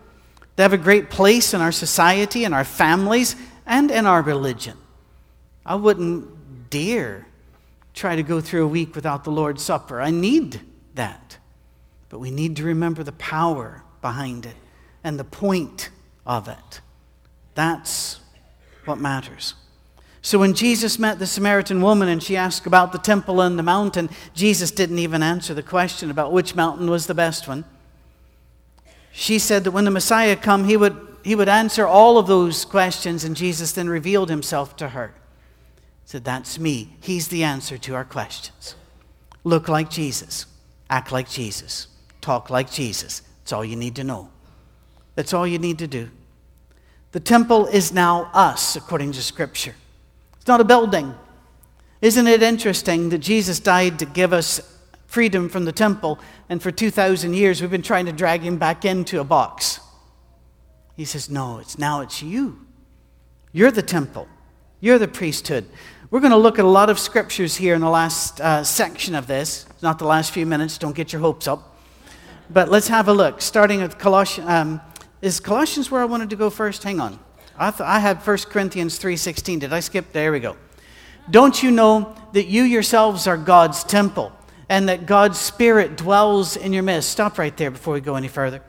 They 0.55 0.63
have 0.63 0.73
a 0.73 0.77
great 0.77 1.09
place 1.09 1.53
in 1.53 1.61
our 1.61 1.71
society, 1.71 2.43
in 2.43 2.53
our 2.53 2.63
families, 2.63 3.35
and 3.65 3.91
in 3.91 4.05
our 4.05 4.21
religion. 4.21 4.77
I 5.65 5.75
wouldn't 5.75 6.69
dare 6.69 7.27
try 7.93 8.15
to 8.15 8.23
go 8.23 8.41
through 8.41 8.65
a 8.65 8.67
week 8.67 8.95
without 8.95 9.23
the 9.23 9.31
Lord's 9.31 9.63
Supper. 9.63 10.01
I 10.01 10.11
need 10.11 10.61
that. 10.95 11.37
But 12.09 12.19
we 12.19 12.31
need 12.31 12.57
to 12.57 12.63
remember 12.63 13.03
the 13.03 13.13
power 13.13 13.83
behind 14.01 14.45
it 14.45 14.55
and 15.03 15.19
the 15.19 15.23
point 15.23 15.89
of 16.25 16.47
it. 16.47 16.81
That's 17.55 18.19
what 18.85 18.99
matters. 18.99 19.55
So 20.25 20.39
when 20.39 20.55
Jesus 20.55 20.97
met 20.97 21.19
the 21.19 21.27
Samaritan 21.27 21.83
woman 21.83 22.09
and 22.09 22.21
she 22.21 22.35
asked 22.35 22.65
about 22.65 22.91
the 22.91 22.97
temple 22.97 23.41
and 23.41 23.59
the 23.59 23.63
mountain, 23.63 24.09
Jesus 24.33 24.71
didn't 24.71 24.97
even 24.97 25.21
answer 25.21 25.53
the 25.53 25.61
question 25.61 26.09
about 26.09 26.31
which 26.31 26.55
mountain 26.55 26.89
was 26.89 27.05
the 27.05 27.13
best 27.13 27.47
one. 27.47 27.63
She 29.11 29.37
said 29.37 29.63
that 29.63 29.71
when 29.71 29.85
the 29.85 29.91
Messiah 29.91 30.35
come, 30.35 30.63
he 30.63 30.77
would, 30.77 30.97
he 31.23 31.35
would 31.35 31.47
answer 31.47 31.85
all 31.85 32.17
of 32.17 32.25
those 32.25 32.65
questions, 32.65 33.23
and 33.23 33.35
Jesus 33.35 33.73
then 33.73 33.87
revealed 33.87 34.31
himself 34.31 34.75
to 34.77 34.89
her. 34.89 35.13
He 36.05 36.09
said, 36.09 36.23
That's 36.23 36.57
me. 36.57 36.95
He's 37.01 37.27
the 37.27 37.43
answer 37.43 37.77
to 37.77 37.93
our 37.93 38.03
questions. 38.03 38.73
Look 39.43 39.69
like 39.69 39.91
Jesus, 39.91 40.47
act 40.89 41.11
like 41.11 41.29
Jesus. 41.29 41.87
Talk 42.21 42.49
like 42.49 42.71
Jesus. 42.71 43.21
That's 43.43 43.53
all 43.53 43.63
you 43.63 43.75
need 43.75 43.95
to 43.97 44.03
know. 44.03 44.29
That's 45.13 45.35
all 45.35 45.45
you 45.45 45.59
need 45.59 45.77
to 45.77 45.87
do. 45.87 46.09
The 47.11 47.19
temple 47.19 47.67
is 47.67 47.93
now 47.93 48.31
us, 48.33 48.75
according 48.75 49.11
to 49.11 49.21
Scripture. 49.21 49.75
It's 50.45 50.47
not 50.47 50.61
a 50.61 50.63
building. 50.63 51.15
Isn't 52.03 52.27
it 52.27 52.43
interesting 52.43 53.09
that 53.09 53.17
Jesus 53.17 53.59
died 53.59 53.97
to 53.97 54.05
give 54.05 54.31
us 54.31 54.61
freedom 55.07 55.49
from 55.49 55.65
the 55.65 55.71
temple, 55.71 56.19
and 56.49 56.61
for 56.61 56.69
2,000 56.69 57.33
years 57.33 57.61
we've 57.61 57.71
been 57.71 57.81
trying 57.81 58.05
to 58.05 58.11
drag 58.11 58.41
him 58.41 58.59
back 58.59 58.85
into 58.85 59.19
a 59.19 59.23
box? 59.23 59.79
He 60.95 61.03
says, 61.03 61.31
No, 61.31 61.57
it's 61.57 61.79
now 61.79 62.01
it's 62.01 62.21
you. 62.21 62.63
You're 63.53 63.71
the 63.71 63.81
temple, 63.81 64.27
you're 64.81 64.99
the 64.99 65.07
priesthood. 65.07 65.65
We're 66.11 66.19
going 66.19 66.29
to 66.29 66.37
look 66.37 66.59
at 66.59 66.65
a 66.65 66.67
lot 66.67 66.91
of 66.91 66.99
scriptures 66.99 67.55
here 67.55 67.73
in 67.73 67.81
the 67.81 67.89
last 67.89 68.39
uh, 68.39 68.63
section 68.63 69.15
of 69.15 69.25
this. 69.25 69.65
It's 69.71 69.81
not 69.81 69.97
the 69.97 70.05
last 70.05 70.29
few 70.29 70.45
minutes, 70.45 70.77
don't 70.77 70.95
get 70.95 71.11
your 71.11 71.23
hopes 71.23 71.47
up. 71.47 71.75
But 72.51 72.69
let's 72.69 72.89
have 72.89 73.07
a 73.07 73.13
look, 73.13 73.41
starting 73.41 73.81
with 73.81 73.97
Colossians. 73.97 74.47
Um, 74.47 74.81
is 75.23 75.39
Colossians 75.39 75.89
where 75.89 76.01
I 76.01 76.05
wanted 76.05 76.29
to 76.29 76.35
go 76.35 76.51
first? 76.51 76.83
Hang 76.83 76.99
on. 76.99 77.19
I, 77.57 77.71
th- 77.71 77.81
I 77.81 77.99
had 77.99 78.17
1 78.17 78.37
Corinthians 78.49 78.99
3.16. 78.99 79.61
Did 79.61 79.73
I 79.73 79.79
skip? 79.79 80.11
There 80.11 80.31
we 80.31 80.39
go. 80.39 80.57
Don't 81.29 81.61
you 81.63 81.71
know 81.71 82.15
that 82.33 82.45
you 82.45 82.63
yourselves 82.63 83.27
are 83.27 83.37
God's 83.37 83.83
temple 83.83 84.31
and 84.69 84.89
that 84.89 85.05
God's 85.05 85.39
Spirit 85.39 85.97
dwells 85.97 86.55
in 86.57 86.73
your 86.73 86.83
midst? 86.83 87.09
Stop 87.09 87.37
right 87.37 87.55
there 87.55 87.71
before 87.71 87.93
we 87.93 88.01
go 88.01 88.15
any 88.15 88.27
further. 88.27 88.61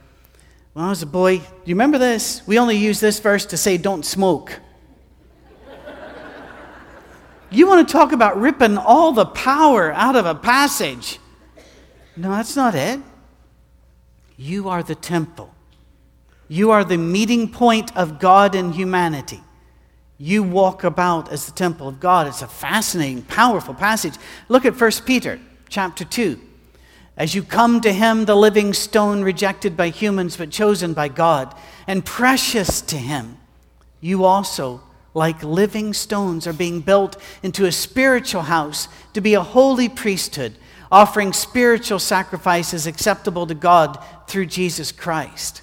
When 0.72 0.84
I 0.84 0.88
was 0.88 1.02
a 1.02 1.06
boy, 1.06 1.38
do 1.38 1.44
you 1.64 1.74
remember 1.74 1.98
this? 1.98 2.46
We 2.46 2.58
only 2.58 2.76
use 2.76 3.00
this 3.00 3.18
verse 3.18 3.46
to 3.46 3.56
say 3.56 3.76
don't 3.76 4.04
smoke. 4.04 4.60
you 7.50 7.66
want 7.66 7.86
to 7.88 7.92
talk 7.92 8.12
about 8.12 8.38
ripping 8.38 8.78
all 8.78 9.12
the 9.12 9.26
power 9.26 9.92
out 9.92 10.16
of 10.16 10.26
a 10.26 10.34
passage. 10.34 11.18
No, 12.16 12.30
that's 12.30 12.56
not 12.56 12.74
it. 12.74 13.00
You 14.36 14.68
are 14.68 14.82
the 14.82 14.94
temple. 14.94 15.55
You 16.48 16.70
are 16.70 16.84
the 16.84 16.96
meeting 16.96 17.50
point 17.50 17.96
of 17.96 18.18
God 18.18 18.54
and 18.54 18.74
humanity. 18.74 19.40
You 20.18 20.42
walk 20.42 20.84
about 20.84 21.30
as 21.30 21.46
the 21.46 21.52
temple 21.52 21.88
of 21.88 22.00
God. 22.00 22.26
It's 22.26 22.42
a 22.42 22.46
fascinating, 22.46 23.22
powerful 23.22 23.74
passage. 23.74 24.14
Look 24.48 24.64
at 24.64 24.80
1 24.80 24.90
Peter 25.04 25.38
chapter 25.68 26.04
2. 26.04 26.40
As 27.16 27.34
you 27.34 27.42
come 27.42 27.80
to 27.80 27.92
him, 27.92 28.24
the 28.24 28.36
living 28.36 28.72
stone 28.72 29.22
rejected 29.22 29.76
by 29.76 29.88
humans 29.88 30.36
but 30.36 30.50
chosen 30.50 30.92
by 30.92 31.08
God 31.08 31.54
and 31.86 32.04
precious 32.04 32.80
to 32.82 32.96
him, 32.96 33.38
you 34.00 34.24
also, 34.24 34.82
like 35.14 35.42
living 35.42 35.94
stones, 35.94 36.46
are 36.46 36.52
being 36.52 36.80
built 36.80 37.16
into 37.42 37.64
a 37.64 37.72
spiritual 37.72 38.42
house 38.42 38.88
to 39.14 39.20
be 39.20 39.34
a 39.34 39.42
holy 39.42 39.88
priesthood 39.88 40.54
offering 40.90 41.32
spiritual 41.32 41.98
sacrifices 41.98 42.86
acceptable 42.86 43.46
to 43.46 43.54
God 43.54 43.98
through 44.28 44.46
Jesus 44.46 44.92
Christ. 44.92 45.62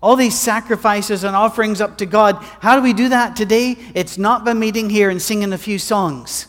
All 0.00 0.14
these 0.14 0.38
sacrifices 0.38 1.24
and 1.24 1.34
offerings 1.34 1.80
up 1.80 1.98
to 1.98 2.06
God, 2.06 2.36
how 2.60 2.76
do 2.76 2.82
we 2.82 2.92
do 2.92 3.08
that 3.08 3.34
today? 3.34 3.76
It's 3.94 4.16
not 4.16 4.44
by 4.44 4.52
meeting 4.52 4.90
here 4.90 5.10
and 5.10 5.20
singing 5.20 5.52
a 5.52 5.58
few 5.58 5.78
songs. 5.78 6.46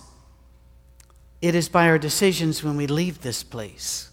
It 1.41 1.55
is 1.55 1.69
by 1.69 1.87
our 1.87 1.97
decisions 1.97 2.63
when 2.63 2.75
we 2.75 2.85
leave 2.85 3.21
this 3.21 3.43
place. 3.43 4.09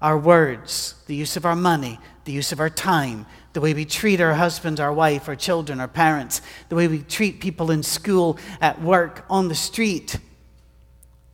Our 0.00 0.18
words, 0.18 0.94
the 1.06 1.14
use 1.14 1.36
of 1.36 1.44
our 1.44 1.56
money, 1.56 1.98
the 2.24 2.32
use 2.32 2.52
of 2.52 2.60
our 2.60 2.70
time, 2.70 3.26
the 3.52 3.60
way 3.60 3.74
we 3.74 3.84
treat 3.84 4.20
our 4.20 4.34
husband, 4.34 4.80
our 4.80 4.92
wife, 4.92 5.28
our 5.28 5.36
children, 5.36 5.80
our 5.80 5.88
parents, 5.88 6.40
the 6.68 6.74
way 6.74 6.88
we 6.88 7.02
treat 7.02 7.40
people 7.40 7.70
in 7.70 7.82
school, 7.82 8.38
at 8.60 8.80
work, 8.80 9.24
on 9.28 9.48
the 9.48 9.54
street. 9.54 10.18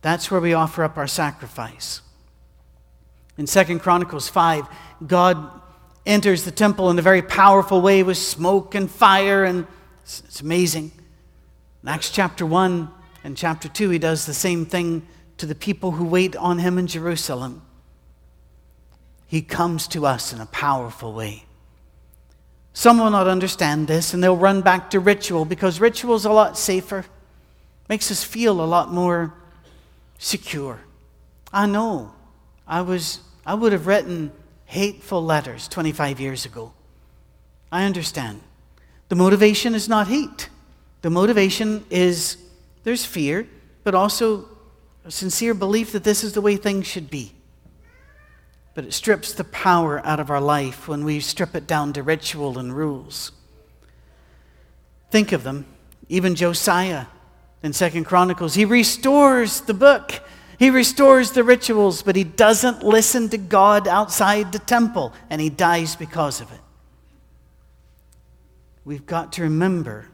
That's 0.01 0.31
where 0.31 0.41
we 0.41 0.53
offer 0.53 0.83
up 0.83 0.97
our 0.97 1.07
sacrifice. 1.07 2.01
In 3.37 3.45
2 3.45 3.79
Chronicles 3.79 4.29
5, 4.29 4.67
God 5.07 5.58
enters 6.09 6.43
the 6.43 6.51
temple 6.51 6.89
in 6.89 6.97
a 6.97 7.03
very 7.03 7.21
powerful 7.21 7.81
way 7.81 8.01
with 8.01 8.17
smoke 8.17 8.73
and 8.73 8.89
fire, 8.89 9.43
and 9.43 9.67
it's, 10.01 10.21
it's 10.25 10.41
amazing. 10.41 10.91
In 11.83 11.89
Acts 11.89 12.09
chapter 12.09 12.45
1 12.45 12.89
and 13.23 13.37
chapter 13.37 13.69
2, 13.69 13.91
he 13.91 13.99
does 13.99 14.25
the 14.25 14.33
same 14.33 14.65
thing 14.65 15.07
to 15.37 15.45
the 15.45 15.55
people 15.55 15.91
who 15.91 16.03
wait 16.03 16.35
on 16.35 16.57
him 16.57 16.77
in 16.79 16.87
Jerusalem. 16.87 17.61
He 19.27 19.43
comes 19.43 19.87
to 19.89 20.07
us 20.07 20.33
in 20.33 20.41
a 20.41 20.47
powerful 20.47 21.13
way. 21.13 21.45
Some 22.73 22.97
will 22.97 23.11
not 23.11 23.27
understand 23.27 23.87
this 23.87 24.13
and 24.13 24.23
they'll 24.23 24.35
run 24.35 24.61
back 24.61 24.89
to 24.91 24.99
ritual 24.99 25.45
because 25.45 25.79
ritual 25.79 26.15
is 26.15 26.25
a 26.25 26.31
lot 26.31 26.57
safer, 26.57 27.05
makes 27.87 28.09
us 28.09 28.23
feel 28.23 28.61
a 28.61 28.65
lot 28.65 28.91
more 28.91 29.33
secure. 30.17 30.79
I 31.53 31.67
know. 31.67 32.13
I 32.67 32.81
was 32.81 33.19
I 33.45 33.53
would 33.53 33.71
have 33.71 33.87
written 33.87 34.31
hateful 34.69 35.25
letters 35.25 35.67
25 35.67 36.19
years 36.19 36.45
ago. 36.45 36.71
I 37.71 37.85
understand. 37.85 38.41
The 39.07 39.15
motivation 39.15 39.73
is 39.73 39.89
not 39.89 40.07
hate. 40.07 40.47
The 41.01 41.09
motivation 41.09 41.83
is 41.89 42.37
there's 42.83 43.03
fear, 43.03 43.47
but 43.83 43.95
also 43.95 44.47
a 45.03 45.09
sincere 45.09 45.55
belief 45.55 45.91
that 45.93 46.03
this 46.03 46.23
is 46.23 46.33
the 46.33 46.41
way 46.41 46.55
things 46.55 46.85
should 46.85 47.09
be. 47.09 47.31
But 48.75 48.85
it 48.85 48.93
strips 48.93 49.33
the 49.33 49.43
power 49.43 50.05
out 50.05 50.19
of 50.19 50.29
our 50.29 50.39
life 50.39 50.87
when 50.87 51.03
we 51.03 51.19
strip 51.19 51.55
it 51.55 51.65
down 51.65 51.91
to 51.93 52.03
ritual 52.03 52.59
and 52.59 52.71
rules. 52.71 53.31
Think 55.09 55.31
of 55.31 55.43
them. 55.43 55.65
Even 56.09 56.35
Josiah 56.35 57.07
in 57.63 57.73
Second 57.73 58.03
Chronicles, 58.03 58.53
he 58.53 58.65
restores 58.65 59.61
the 59.61 59.73
book 59.73 60.21
he 60.59 60.69
restores 60.69 61.31
the 61.31 61.43
rituals, 61.43 62.03
but 62.03 62.17
he 62.17 62.25
doesn't 62.25 62.83
listen 62.83 63.29
to 63.29 63.37
God 63.37 63.87
outside 63.87 64.51
the 64.51 64.59
temple, 64.59 65.13
and 65.29 65.39
he 65.39 65.49
dies 65.49 65.95
because 65.95 66.41
of 66.41 66.51
it. 66.51 66.59
We've 68.83 69.05
got 69.05 69.33
to 69.33 69.43
remember 69.43 70.09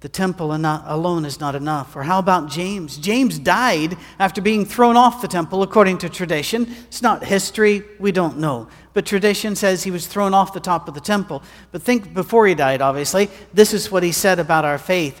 the 0.00 0.08
temple 0.10 0.52
alone 0.52 1.24
is 1.24 1.40
not 1.40 1.54
enough. 1.54 1.96
Or 1.96 2.02
how 2.02 2.18
about 2.18 2.50
James? 2.50 2.98
James 2.98 3.38
died 3.38 3.96
after 4.18 4.42
being 4.42 4.64
thrown 4.64 4.96
off 4.96 5.22
the 5.22 5.28
temple, 5.28 5.62
according 5.62 5.98
to 5.98 6.08
tradition. 6.08 6.74
It's 6.86 7.00
not 7.00 7.24
history, 7.24 7.82
we 7.98 8.12
don't 8.12 8.38
know. 8.38 8.68
But 8.92 9.06
tradition 9.06 9.56
says 9.56 9.82
he 9.82 9.90
was 9.90 10.06
thrown 10.06 10.34
off 10.34 10.52
the 10.52 10.60
top 10.60 10.86
of 10.86 10.94
the 10.94 11.00
temple. 11.00 11.42
But 11.72 11.82
think 11.82 12.12
before 12.12 12.46
he 12.46 12.54
died, 12.54 12.82
obviously, 12.82 13.30
this 13.54 13.72
is 13.72 13.90
what 13.90 14.02
he 14.02 14.12
said 14.12 14.38
about 14.38 14.64
our 14.64 14.78
faith. 14.78 15.20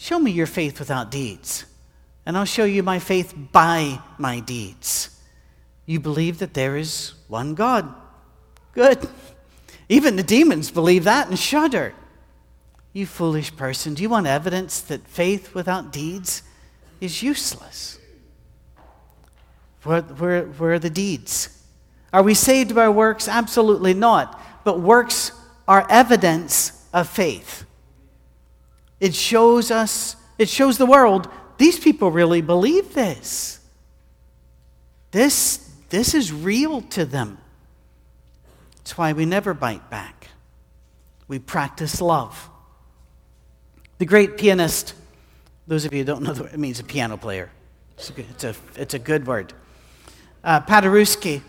Show 0.00 0.20
me 0.20 0.30
your 0.30 0.46
faith 0.46 0.78
without 0.78 1.10
deeds, 1.10 1.64
and 2.24 2.38
I'll 2.38 2.44
show 2.44 2.64
you 2.64 2.84
my 2.84 3.00
faith 3.00 3.34
by 3.50 4.00
my 4.16 4.38
deeds. 4.38 5.10
You 5.86 5.98
believe 5.98 6.38
that 6.38 6.54
there 6.54 6.76
is 6.76 7.14
one 7.26 7.56
God. 7.56 7.92
Good. 8.74 9.08
Even 9.88 10.14
the 10.14 10.22
demons 10.22 10.70
believe 10.70 11.02
that 11.02 11.26
and 11.26 11.36
shudder. 11.36 11.94
You 12.92 13.06
foolish 13.06 13.56
person, 13.56 13.94
do 13.94 14.04
you 14.04 14.08
want 14.08 14.28
evidence 14.28 14.80
that 14.82 15.04
faith 15.08 15.52
without 15.52 15.92
deeds 15.92 16.44
is 17.00 17.20
useless? 17.20 17.98
Where, 19.82 20.02
where, 20.02 20.44
where 20.44 20.74
are 20.74 20.78
the 20.78 20.90
deeds? 20.90 21.60
Are 22.12 22.22
we 22.22 22.34
saved 22.34 22.72
by 22.72 22.88
works? 22.88 23.26
Absolutely 23.26 23.94
not. 23.94 24.40
But 24.62 24.78
works 24.78 25.32
are 25.66 25.84
evidence 25.90 26.86
of 26.92 27.08
faith. 27.08 27.64
It 29.00 29.14
shows 29.14 29.70
us, 29.70 30.16
it 30.38 30.48
shows 30.48 30.78
the 30.78 30.86
world, 30.86 31.28
these 31.56 31.78
people 31.78 32.10
really 32.10 32.40
believe 32.40 32.94
this. 32.94 33.60
This, 35.10 35.70
this 35.88 36.14
is 36.14 36.32
real 36.32 36.82
to 36.82 37.04
them. 37.04 37.38
That's 38.76 38.96
why 38.96 39.12
we 39.12 39.24
never 39.24 39.54
bite 39.54 39.90
back. 39.90 40.28
We 41.26 41.38
practice 41.38 42.00
love. 42.00 42.48
The 43.98 44.06
great 44.06 44.38
pianist, 44.38 44.94
those 45.66 45.84
of 45.84 45.92
you 45.92 46.00
who 46.00 46.04
don't 46.04 46.22
know 46.22 46.32
it 46.32 46.58
means, 46.58 46.80
a 46.80 46.84
piano 46.84 47.16
player. 47.16 47.50
It's 47.96 48.10
a, 48.10 48.20
it's 48.20 48.44
a, 48.44 48.54
it's 48.76 48.94
a 48.94 48.98
good 48.98 49.26
word. 49.26 49.52
Uh, 50.44 50.60
Paderewski 50.60 51.42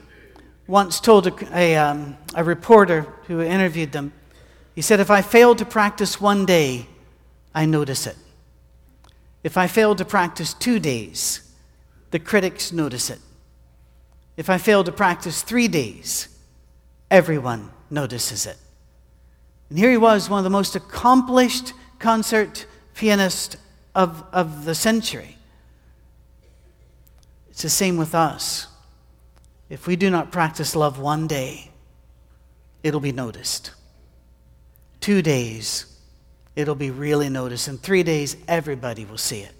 once 0.67 0.99
told 0.99 1.27
a, 1.27 1.57
a, 1.57 1.75
um, 1.77 2.17
a 2.35 2.43
reporter 2.43 3.01
who 3.27 3.41
interviewed 3.41 3.91
them, 3.91 4.13
he 4.75 4.81
said, 4.81 4.99
If 4.99 5.11
I 5.11 5.21
fail 5.21 5.55
to 5.55 5.65
practice 5.65 6.19
one 6.19 6.45
day, 6.45 6.87
I 7.53 7.65
notice 7.65 8.07
it. 8.07 8.15
If 9.43 9.57
I 9.57 9.67
fail 9.67 9.95
to 9.95 10.05
practice 10.05 10.53
two 10.53 10.79
days, 10.79 11.41
the 12.11 12.19
critics 12.19 12.71
notice 12.71 13.09
it. 13.09 13.19
If 14.37 14.49
I 14.49 14.57
fail 14.57 14.83
to 14.83 14.91
practice 14.91 15.41
three 15.41 15.67
days, 15.67 16.29
everyone 17.09 17.71
notices 17.89 18.45
it. 18.45 18.57
And 19.69 19.77
here 19.77 19.91
he 19.91 19.97
was, 19.97 20.29
one 20.29 20.39
of 20.39 20.43
the 20.43 20.49
most 20.49 20.75
accomplished 20.75 21.73
concert 21.99 22.65
pianists 22.95 23.57
of, 23.95 24.23
of 24.31 24.65
the 24.65 24.75
century. 24.75 25.37
It's 27.49 27.61
the 27.61 27.69
same 27.69 27.97
with 27.97 28.15
us. 28.15 28.67
If 29.69 29.85
we 29.85 29.95
do 29.95 30.09
not 30.09 30.31
practice 30.31 30.75
love 30.75 30.99
one 30.99 31.27
day, 31.27 31.71
it'll 32.81 32.99
be 32.99 33.11
noticed. 33.11 33.71
Two 35.01 35.21
days, 35.21 35.85
it'll 36.59 36.75
be 36.75 36.91
really 36.91 37.29
noticed. 37.29 37.67
In 37.67 37.77
three 37.77 38.03
days, 38.03 38.37
everybody 38.47 39.05
will 39.05 39.17
see 39.17 39.41
it. 39.41 39.55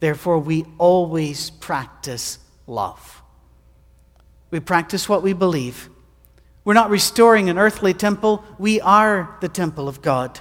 Therefore, 0.00 0.38
we 0.38 0.66
always 0.78 1.50
practice 1.50 2.38
love. 2.66 3.22
We 4.50 4.60
practice 4.60 5.08
what 5.08 5.22
we 5.22 5.32
believe 5.32 5.88
we're 6.64 6.74
not 6.74 6.88
restoring 6.90 7.50
an 7.50 7.58
earthly 7.58 7.92
temple. 7.92 8.42
We 8.58 8.80
are 8.80 9.36
the 9.40 9.48
temple 9.48 9.86
of 9.86 10.00
God. 10.00 10.40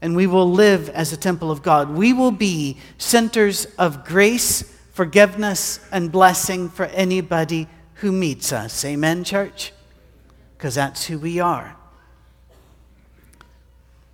And 0.00 0.16
we 0.16 0.26
will 0.26 0.50
live 0.50 0.88
as 0.88 1.12
a 1.12 1.16
temple 1.18 1.50
of 1.50 1.62
God. 1.62 1.90
We 1.90 2.14
will 2.14 2.30
be 2.30 2.78
centers 2.96 3.66
of 3.78 4.06
grace, 4.06 4.62
forgiveness, 4.92 5.78
and 5.92 6.10
blessing 6.10 6.70
for 6.70 6.86
anybody 6.86 7.68
who 7.96 8.10
meets 8.10 8.52
us. 8.52 8.82
Amen, 8.86 9.24
church? 9.24 9.74
Because 10.56 10.74
that's 10.74 11.04
who 11.04 11.18
we 11.18 11.40
are. 11.40 11.76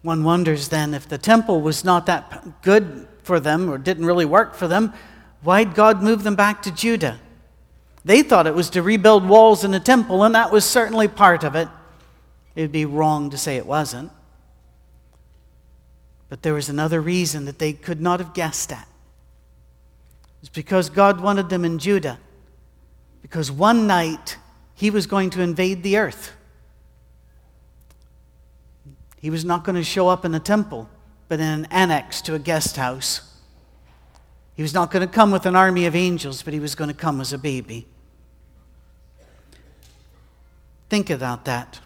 One 0.07 0.23
wonders 0.23 0.69
then 0.69 0.95
if 0.95 1.09
the 1.09 1.19
temple 1.19 1.61
was 1.61 1.85
not 1.85 2.07
that 2.07 2.63
good 2.63 3.09
for 3.25 3.41
them 3.41 3.69
or 3.69 3.77
didn't 3.77 4.05
really 4.05 4.25
work 4.25 4.55
for 4.55 4.69
them, 4.69 4.93
why'd 5.43 5.75
God 5.75 6.01
move 6.01 6.23
them 6.23 6.37
back 6.37 6.63
to 6.63 6.71
Judah? 6.71 7.19
They 8.05 8.23
thought 8.23 8.47
it 8.47 8.55
was 8.55 8.71
to 8.71 8.83
rebuild 8.83 9.29
walls 9.29 9.65
in 9.65 9.73
the 9.73 9.81
temple, 9.81 10.23
and 10.23 10.33
that 10.37 10.53
was 10.53 10.65
certainly 10.65 11.09
part 11.09 11.43
of 11.43 11.57
it. 11.57 11.67
It 12.55 12.61
would 12.61 12.71
be 12.71 12.85
wrong 12.85 13.31
to 13.31 13.37
say 13.37 13.57
it 13.57 13.67
wasn't. 13.67 14.13
But 16.29 16.43
there 16.43 16.55
was 16.55 16.69
another 16.69 17.01
reason 17.01 17.45
that 17.47 17.59
they 17.59 17.73
could 17.73 18.01
not 18.01 18.21
have 18.21 18.33
guessed 18.33 18.71
at. 18.71 18.87
It's 20.41 20.51
because 20.51 20.89
God 20.89 21.21
wanted 21.21 21.49
them 21.49 21.65
in 21.65 21.81
Judah. 21.81 22.21
Because 23.23 23.51
one 23.51 23.89
night 23.89 24.37
he 24.77 24.89
was 24.89 25.09
going 25.09 25.31
to 25.31 25.43
invade 25.43 25.83
the 25.83 25.97
earth. 25.97 26.31
He 29.21 29.31
was 29.31 29.45
not 29.45 29.65
going 29.65 29.77
to 29.77 29.85
show 29.85 30.09
up 30.09 30.25
in 30.25 30.35
a 30.35 30.41
temple, 30.41 30.89
but 31.29 31.41
in 31.41 31.47
an 31.47 31.65
annex 31.71 32.21
to 32.23 32.35
a 32.35 32.39
guest 32.39 32.77
house. 32.77 33.35
He 34.55 34.63
was 34.63 34.75
not 34.75 34.91
going 34.91 35.07
to 35.07 35.13
come 35.13 35.31
with 35.31 35.47
an 35.47 35.57
army 35.57 35.87
of 35.87 35.95
angels, 35.95 36.43
but 36.43 36.55
he 36.55 36.61
was 36.61 36.75
going 36.75 36.89
to 36.89 36.97
come 36.97 37.21
as 37.21 37.33
a 37.33 37.39
baby. 37.39 37.87
Think 40.89 41.11
about 41.11 41.45
that 41.47 41.81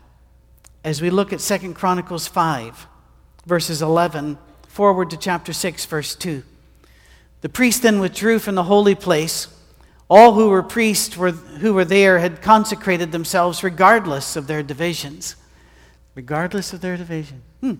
as 0.84 1.02
we 1.02 1.10
look 1.10 1.32
at 1.32 1.40
2 1.40 1.74
Chronicles 1.74 2.26
5, 2.26 2.86
verses 3.46 3.82
11, 3.82 4.38
forward 4.66 5.10
to 5.10 5.16
chapter 5.16 5.52
6, 5.52 5.84
verse 5.86 6.14
2. 6.14 6.42
The 7.42 7.48
priest 7.48 7.82
then 7.82 8.00
withdrew 8.00 8.38
from 8.38 8.54
the 8.54 8.64
holy 8.64 8.94
place. 8.94 9.48
All 10.08 10.32
who 10.34 10.48
were 10.48 10.62
priests 10.62 11.16
were, 11.16 11.32
who 11.32 11.74
were 11.74 11.84
there 11.84 12.18
had 12.18 12.42
consecrated 12.42 13.12
themselves 13.12 13.62
regardless 13.62 14.36
of 14.36 14.46
their 14.46 14.62
divisions. 14.62 15.36
Regardless 16.14 16.72
of 16.72 16.80
their 16.80 16.96
division. 16.96 17.42
Hmm. 17.60 17.74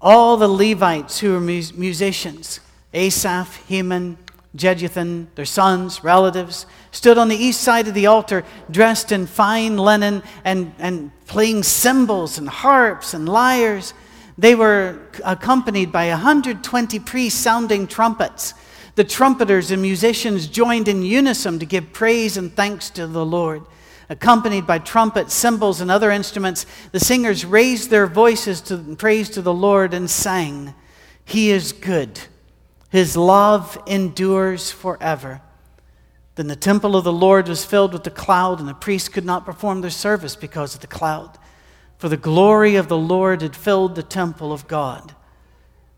All 0.00 0.36
the 0.36 0.48
Levites 0.48 1.20
who 1.20 1.32
were 1.32 1.40
musicians, 1.40 2.60
Asaph, 2.92 3.66
Heman, 3.66 4.18
Jeduthun, 4.56 5.28
their 5.34 5.44
sons, 5.44 6.02
relatives, 6.02 6.66
stood 6.90 7.18
on 7.18 7.28
the 7.28 7.36
east 7.36 7.60
side 7.60 7.88
of 7.88 7.94
the 7.94 8.06
altar 8.06 8.44
dressed 8.70 9.12
in 9.12 9.26
fine 9.26 9.76
linen 9.76 10.22
and, 10.44 10.72
and 10.78 11.10
playing 11.26 11.62
cymbals 11.62 12.38
and 12.38 12.48
harps 12.48 13.12
and 13.12 13.28
lyres. 13.28 13.92
They 14.38 14.54
were 14.54 14.98
accompanied 15.24 15.92
by 15.92 16.08
120 16.08 16.98
priests 17.00 17.38
sounding 17.38 17.86
trumpets. 17.86 18.54
The 18.94 19.04
trumpeters 19.04 19.70
and 19.70 19.82
musicians 19.82 20.46
joined 20.46 20.88
in 20.88 21.02
unison 21.02 21.58
to 21.58 21.66
give 21.66 21.92
praise 21.92 22.38
and 22.38 22.54
thanks 22.54 22.88
to 22.90 23.06
the 23.06 23.26
Lord. 23.26 23.62
Accompanied 24.08 24.66
by 24.66 24.78
trumpets, 24.78 25.34
cymbals, 25.34 25.80
and 25.80 25.90
other 25.90 26.10
instruments, 26.10 26.64
the 26.92 27.00
singers 27.00 27.44
raised 27.44 27.90
their 27.90 28.06
voices 28.06 28.60
to 28.62 28.76
praise 28.96 29.28
to 29.30 29.42
the 29.42 29.54
Lord 29.54 29.92
and 29.92 30.08
sang, 30.08 30.74
He 31.24 31.50
is 31.50 31.72
good 31.72 32.20
his 32.90 33.14
love 33.16 33.78
endures 33.86 34.70
forever. 34.70 35.42
Then 36.36 36.46
the 36.46 36.56
temple 36.56 36.96
of 36.96 37.04
the 37.04 37.12
Lord 37.12 37.48
was 37.48 37.64
filled 37.64 37.92
with 37.92 38.04
the 38.04 38.10
cloud, 38.10 38.58
and 38.58 38.68
the 38.68 38.74
priests 38.74 39.08
could 39.08 39.24
not 39.24 39.44
perform 39.44 39.80
their 39.80 39.90
service 39.90 40.36
because 40.36 40.74
of 40.74 40.80
the 40.80 40.86
cloud. 40.86 41.36
For 41.98 42.08
the 42.08 42.16
glory 42.16 42.76
of 42.76 42.88
the 42.88 42.96
Lord 42.96 43.42
had 43.42 43.56
filled 43.56 43.94
the 43.94 44.02
temple 44.02 44.52
of 44.52 44.68
God. 44.68 45.14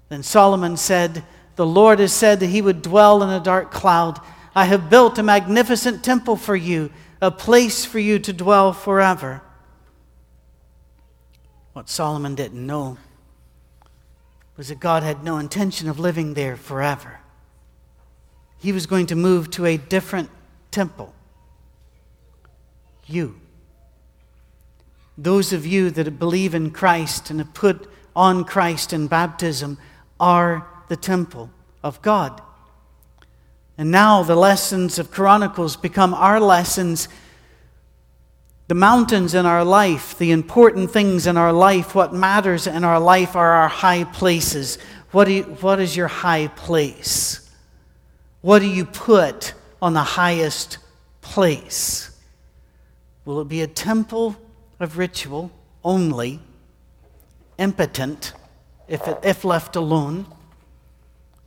Then 0.08 0.22
Solomon 0.22 0.76
said, 0.76 1.24
The 1.56 1.66
Lord 1.66 1.98
has 1.98 2.12
said 2.12 2.40
that 2.40 2.46
he 2.46 2.62
would 2.62 2.82
dwell 2.82 3.22
in 3.22 3.30
a 3.30 3.40
dark 3.40 3.70
cloud. 3.70 4.20
I 4.54 4.64
have 4.64 4.90
built 4.90 5.18
a 5.18 5.22
magnificent 5.22 6.02
temple 6.02 6.36
for 6.36 6.56
you, 6.56 6.90
a 7.20 7.30
place 7.30 7.84
for 7.84 7.98
you 7.98 8.18
to 8.18 8.32
dwell 8.32 8.72
forever. 8.72 9.42
What 11.72 11.88
Solomon 11.88 12.34
didn't 12.34 12.66
know 12.66 12.98
was 14.56 14.68
that 14.68 14.80
God 14.80 15.02
had 15.02 15.22
no 15.22 15.38
intention 15.38 15.88
of 15.88 15.98
living 15.98 16.34
there 16.34 16.56
forever. 16.56 17.20
He 18.58 18.72
was 18.72 18.86
going 18.86 19.06
to 19.06 19.16
move 19.16 19.50
to 19.52 19.66
a 19.66 19.76
different 19.76 20.30
temple. 20.70 21.14
You. 23.06 23.40
Those 25.16 25.52
of 25.52 25.64
you 25.66 25.90
that 25.90 26.18
believe 26.18 26.54
in 26.54 26.70
Christ 26.72 27.30
and 27.30 27.38
have 27.38 27.54
put 27.54 27.88
on 28.14 28.44
Christ 28.44 28.92
in 28.92 29.06
baptism 29.06 29.78
are 30.18 30.66
the 30.88 30.96
temple 30.96 31.50
of 31.82 32.02
God. 32.02 32.42
And 33.78 33.92
now 33.92 34.24
the 34.24 34.34
lessons 34.34 34.98
of 34.98 35.12
Chronicles 35.12 35.76
become 35.76 36.12
our 36.12 36.40
lessons. 36.40 37.08
The 38.66 38.74
mountains 38.74 39.34
in 39.34 39.46
our 39.46 39.64
life, 39.64 40.18
the 40.18 40.32
important 40.32 40.90
things 40.90 41.28
in 41.28 41.36
our 41.36 41.52
life, 41.52 41.94
what 41.94 42.12
matters 42.12 42.66
in 42.66 42.82
our 42.82 42.98
life 42.98 43.36
are 43.36 43.52
our 43.52 43.68
high 43.68 44.02
places. 44.02 44.78
What, 45.12 45.30
you, 45.30 45.44
what 45.44 45.78
is 45.78 45.96
your 45.96 46.08
high 46.08 46.48
place? 46.48 47.48
What 48.40 48.58
do 48.58 48.66
you 48.66 48.84
put 48.84 49.54
on 49.80 49.94
the 49.94 50.02
highest 50.02 50.78
place? 51.20 52.10
Will 53.24 53.40
it 53.40 53.48
be 53.48 53.62
a 53.62 53.68
temple 53.68 54.36
of 54.80 54.98
ritual 54.98 55.52
only, 55.84 56.40
impotent 57.58 58.32
if, 58.88 59.06
it, 59.06 59.18
if 59.22 59.44
left 59.44 59.76
alone? 59.76 60.26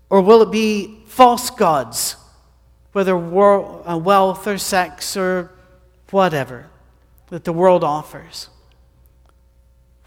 Or 0.09 0.21
will 0.21 0.41
it 0.41 0.51
be 0.51 1.03
false 1.07 1.49
gods, 1.49 2.15
whether 2.91 3.15
uh, 3.15 3.97
wealth 3.97 4.47
or 4.47 4.57
sex 4.57 5.15
or 5.15 5.51
whatever 6.09 6.67
that 7.29 7.43
the 7.43 7.53
world 7.53 7.83
offers? 7.83 8.49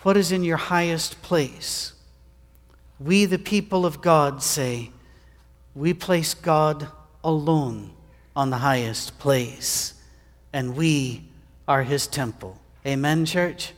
What 0.03 0.17
is 0.17 0.33
in 0.33 0.45
your 0.45 0.59
highest 0.59 1.23
place? 1.23 1.93
We, 3.01 3.25
the 3.25 3.39
people 3.39 3.87
of 3.87 4.01
God, 4.03 4.43
say, 4.43 4.91
we 5.75 5.95
place 5.95 6.35
God 6.35 6.89
alone 7.25 7.93
on 8.37 8.51
the 8.51 8.59
highest 8.59 9.19
place, 9.19 9.95
and 10.53 10.77
we 10.77 11.25
are 11.67 11.83
his 11.83 12.07
temple. 12.07 12.61
Amen, 12.87 13.25
church? 13.25 13.73